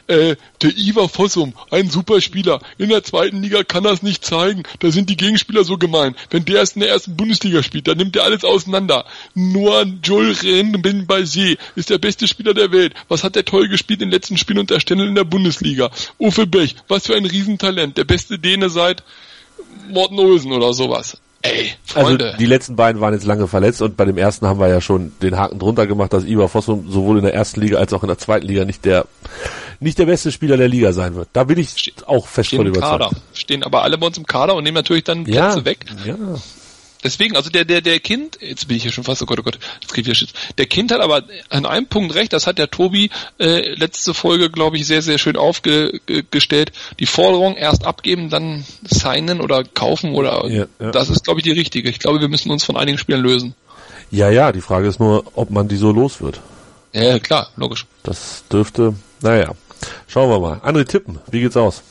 [0.06, 2.60] Äh, der Ivar Fossum, ein super Spieler.
[2.76, 4.62] In der zweiten Liga kann es nicht zeigen.
[4.80, 6.14] Da sind die Gegenspieler so gemein.
[6.28, 9.06] Wenn der erst in der ersten Bundesliga spielt, dann nimmt er alles auseinander.
[9.34, 12.94] Nur Joel Renbenbazier ist der beste Spieler der Welt.
[13.08, 15.90] Was hat der toll gespielt in den letzten Spielen unter Stendel in der Bundesliga?
[16.18, 17.96] Uffe Bech, was für ein Riesentalent.
[17.96, 19.02] Der beste Däne seit
[19.88, 21.18] Morten Olsen oder sowas.
[21.44, 22.24] Ey, Freunde.
[22.24, 24.80] Also die letzten beiden waren jetzt lange verletzt und bei dem ersten haben wir ja
[24.80, 28.02] schon den Haken drunter gemacht, dass Ivar Fossum sowohl in der ersten Liga als auch
[28.02, 29.04] in der zweiten Liga nicht der
[29.78, 31.28] nicht der beste Spieler der Liga sein wird.
[31.34, 32.90] Da bin ich auch fest von überzeugt.
[33.02, 33.10] Kader.
[33.34, 35.84] Stehen aber alle bei uns im Kader und nehmen natürlich dann Ja, Plätze weg.
[36.06, 36.16] ja.
[37.04, 39.42] Deswegen, also der, der, der Kind, jetzt bin ich hier schon fast, oh Gott, oh
[39.42, 40.32] Gott, jetzt krieg ich wieder Schiss.
[40.56, 44.48] Der Kind hat aber an einem Punkt recht, das hat der Tobi äh, letzte Folge,
[44.48, 46.72] glaube ich, sehr, sehr schön aufgestellt.
[46.98, 50.90] Die Forderung erst abgeben, dann signen oder kaufen oder Ja, ja.
[50.92, 51.90] das ist, glaube ich, die richtige.
[51.90, 53.54] Ich glaube, wir müssen uns von einigen Spielern lösen.
[54.10, 56.40] Ja, ja, die Frage ist nur, ob man die so los wird.
[56.94, 57.84] Ja, ja, klar, logisch.
[58.02, 59.52] Das dürfte, naja,
[60.08, 60.58] schauen wir mal.
[60.60, 61.82] André Tippen, wie geht's aus?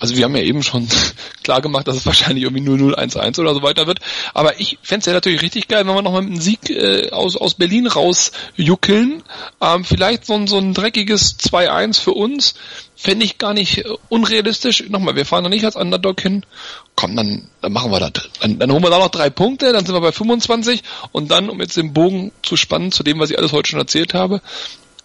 [0.00, 0.86] Also wir haben ja eben schon
[1.42, 3.98] klar gemacht, dass es wahrscheinlich irgendwie 0-0-1-1 oder so weiter wird.
[4.32, 6.70] Aber ich fände es ja natürlich richtig geil, wenn wir noch mal mit einem Sieg
[6.70, 9.22] äh, aus, aus Berlin rausjuckeln.
[9.60, 12.54] Ähm, vielleicht so ein, so ein dreckiges 2-1 für uns.
[12.94, 14.88] Fände ich gar nicht äh, unrealistisch.
[14.88, 16.44] Nochmal, wir fahren noch nicht als Underdog hin.
[16.94, 18.28] Komm, dann, dann machen wir das.
[18.40, 20.82] Dann, dann holen wir da noch drei Punkte, dann sind wir bei 25.
[21.10, 23.80] Und dann, um jetzt den Bogen zu spannen zu dem, was ich alles heute schon
[23.80, 24.42] erzählt habe.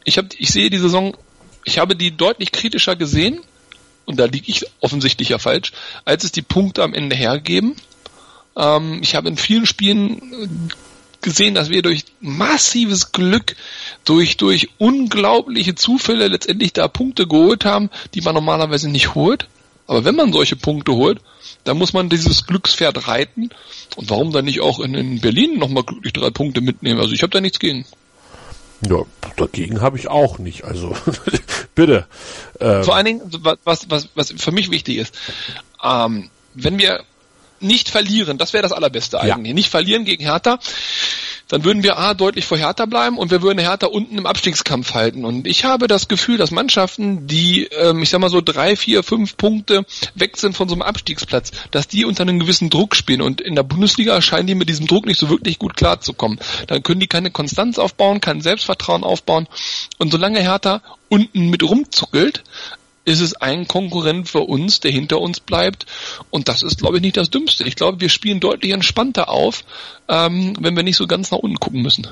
[0.04, 1.16] Ich, hab, ich sehe die Saison,
[1.66, 3.40] ich habe die deutlich kritischer gesehen
[4.06, 5.72] und da liege ich offensichtlich ja falsch,
[6.06, 7.76] als es die Punkte am Ende hergeben.
[8.58, 10.48] Ähm, ich habe in vielen Spielen äh,
[11.22, 13.56] gesehen, dass wir durch massives Glück,
[14.06, 19.48] durch, durch unglaubliche Zufälle letztendlich da Punkte geholt haben, die man normalerweise nicht holt.
[19.88, 21.20] Aber wenn man solche Punkte holt,
[21.64, 23.50] dann muss man dieses Glückspferd reiten.
[23.96, 27.00] Und warum dann nicht auch in, in Berlin nochmal glücklich drei Punkte mitnehmen?
[27.00, 27.86] Also ich habe da nichts gegen.
[28.90, 29.04] Ja,
[29.38, 30.64] dagegen habe ich auch nicht.
[30.64, 30.96] Also
[31.76, 32.06] bitte.
[32.60, 33.22] Ähm, Vor allen Dingen,
[33.64, 35.18] was, was, was, für mich wichtig ist,
[35.84, 37.04] ähm, wenn wir
[37.60, 39.36] nicht verlieren, das wäre das Allerbeste Ja.
[39.36, 40.60] eigentlich, nicht verlieren gegen Hertha,
[41.48, 44.94] dann würden wir A deutlich vor Hertha bleiben und wir würden Hertha unten im Abstiegskampf
[44.94, 45.26] halten.
[45.26, 49.04] Und ich habe das Gefühl, dass Mannschaften, die, ähm, ich sag mal so drei, vier,
[49.04, 49.86] fünf Punkte
[50.16, 53.22] weg sind von so einem Abstiegsplatz, dass die unter einem gewissen Druck spielen.
[53.22, 56.40] Und in der Bundesliga scheinen die mit diesem Druck nicht so wirklich gut klarzukommen.
[56.68, 59.48] Dann können die keine Konstanz aufbauen, kein Selbstvertrauen aufbauen.
[59.98, 62.44] Und solange Hertha unten mit rumzuckelt,
[63.06, 65.86] ist es ein Konkurrent für uns, der hinter uns bleibt.
[66.30, 67.64] Und das ist, glaube ich, nicht das Dümmste.
[67.66, 69.64] Ich glaube, wir spielen deutlich entspannter auf,
[70.08, 72.08] ähm, wenn wir nicht so ganz nach unten gucken müssen.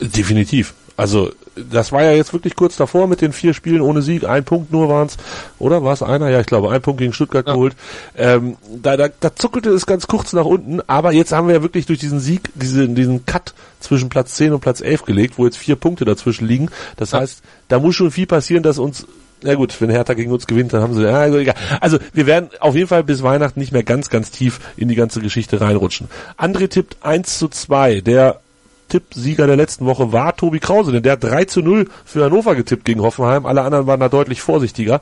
[0.00, 0.74] Definitiv.
[0.96, 4.44] Also das war ja jetzt wirklich kurz davor mit den vier Spielen ohne Sieg, ein
[4.44, 5.16] Punkt nur waren's,
[5.58, 6.28] oder war es einer?
[6.28, 7.54] Ja, ich glaube, ein Punkt gegen Stuttgart Ja.
[7.54, 7.74] geholt.
[8.16, 11.62] Ähm, da, da, da zuckelte es ganz kurz nach unten, aber jetzt haben wir ja
[11.62, 15.46] wirklich durch diesen Sieg diesen, diesen Cut zwischen Platz 10 und Platz 11 gelegt, wo
[15.46, 16.68] jetzt vier Punkte dazwischen liegen.
[16.96, 19.06] Das heißt, da muss schon viel passieren, dass uns
[19.42, 21.54] na gut, wenn Hertha gegen uns gewinnt, dann haben sie, ja, also egal.
[21.80, 24.94] Also, wir werden auf jeden Fall bis Weihnachten nicht mehr ganz, ganz tief in die
[24.94, 26.08] ganze Geschichte reinrutschen.
[26.38, 28.00] André tippt 1 zu 2.
[28.00, 28.40] Der
[28.88, 32.54] Tippsieger der letzten Woche war Tobi Krause, denn der hat 3 zu 0 für Hannover
[32.54, 33.46] getippt gegen Hoffenheim.
[33.46, 35.00] Alle anderen waren da deutlich vorsichtiger.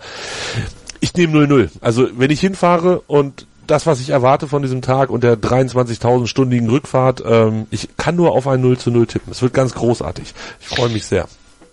[1.01, 1.71] Ich nehme 0-0.
[1.81, 6.69] Also, wenn ich hinfahre und das, was ich erwarte von diesem Tag und der 23.000-stündigen
[6.71, 9.31] Rückfahrt, ähm, ich kann nur auf ein 0 zu 0 tippen.
[9.31, 10.35] Es wird ganz großartig.
[10.61, 11.29] Ich freue mich sehr.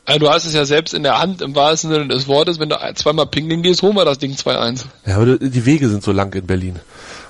[0.06, 2.70] Also du hast es ja selbst in der Hand, im wahrsten Sinne des Wortes, wenn
[2.70, 4.86] du zweimal pingeln gehst, holen wir das Ding 2-1.
[5.06, 6.80] Ja, aber die Wege sind so lang in Berlin.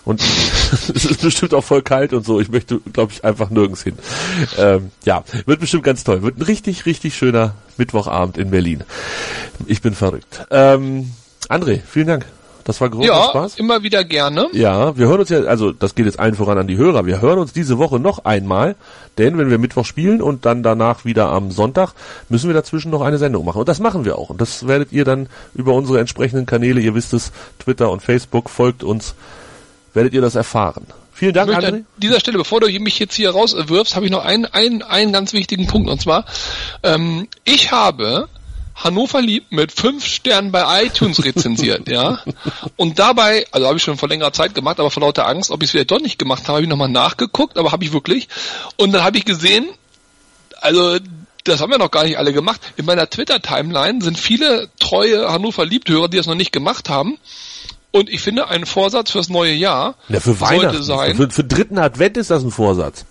[0.03, 0.21] Und
[0.93, 2.39] es ist bestimmt auch voll kalt und so.
[2.39, 3.97] Ich möchte, glaube ich, einfach nirgends hin.
[4.57, 6.21] Ähm, ja, wird bestimmt ganz toll.
[6.21, 8.84] Wird ein richtig, richtig schöner Mittwochabend in Berlin.
[9.65, 10.45] Ich bin verrückt.
[10.51, 11.11] Ähm,
[11.49, 12.26] André, vielen Dank.
[12.66, 13.55] Das war großer Ja, Spaß.
[13.57, 14.47] immer wieder gerne.
[14.51, 17.05] Ja, wir hören uns ja, also das geht jetzt allen voran an die Hörer.
[17.05, 18.76] Wir hören uns diese Woche noch einmal,
[19.20, 21.93] denn wenn wir Mittwoch spielen und dann danach wieder am Sonntag,
[22.28, 23.59] müssen wir dazwischen noch eine Sendung machen.
[23.59, 24.32] Und das machen wir auch.
[24.32, 28.49] Und das werdet ihr dann über unsere entsprechenden Kanäle, ihr wisst es, Twitter und Facebook,
[28.49, 29.13] folgt uns,
[29.93, 30.88] werdet ihr das erfahren.
[31.13, 31.68] Vielen Dank, André.
[31.68, 35.13] an dieser Stelle, bevor du mich jetzt hier rauswirfst, habe ich noch einen, einen, einen
[35.13, 35.88] ganz wichtigen Punkt.
[35.89, 36.26] Und zwar,
[36.84, 38.28] ähm, ich habe
[38.76, 42.19] Hannover liebt mit fünf Sternen bei iTunes rezensiert, ja.
[42.76, 45.63] Und dabei, also habe ich schon vor längerer Zeit gemacht, aber vor lauter Angst, ob
[45.63, 48.28] ich es vielleicht doch nicht gemacht habe, habe ich nochmal nachgeguckt, aber habe ich wirklich.
[48.76, 49.65] Und dann habe ich gesehen,
[50.59, 50.97] also
[51.45, 52.59] das haben wir noch gar nicht alle gemacht.
[52.76, 57.17] In meiner Twitter-Timeline sind viele treue Hannover Liebthörer, die das noch nicht gemacht haben.
[57.91, 61.15] Und ich finde, ein Vorsatz fürs neue Jahr Ja, für sollte sein.
[61.15, 63.05] Für, für dritten Advent ist das ein Vorsatz.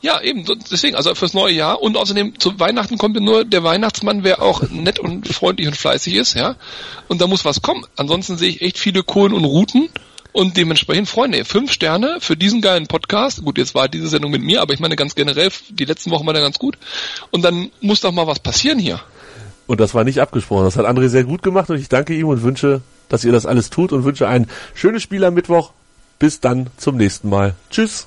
[0.00, 3.64] Ja, eben, deswegen, also fürs neue Jahr und außerdem zu Weihnachten kommt ja nur der
[3.64, 6.56] Weihnachtsmann, wer auch nett und freundlich und fleißig ist, ja.
[7.08, 7.84] Und da muss was kommen.
[7.96, 9.88] Ansonsten sehe ich echt viele Kohlen und Routen
[10.32, 13.42] und dementsprechend, Freunde, fünf Sterne für diesen geilen Podcast.
[13.42, 16.26] Gut, jetzt war diese Sendung mit mir, aber ich meine ganz generell, die letzten Wochen
[16.26, 16.76] waren ja ganz gut.
[17.30, 19.00] Und dann muss doch mal was passieren hier.
[19.66, 20.64] Und das war nicht abgesprochen.
[20.64, 23.46] Das hat André sehr gut gemacht und ich danke ihm und wünsche, dass ihr das
[23.46, 25.72] alles tut und wünsche ein schönes Spiel am Mittwoch.
[26.18, 27.54] Bis dann zum nächsten Mal.
[27.70, 28.06] Tschüss.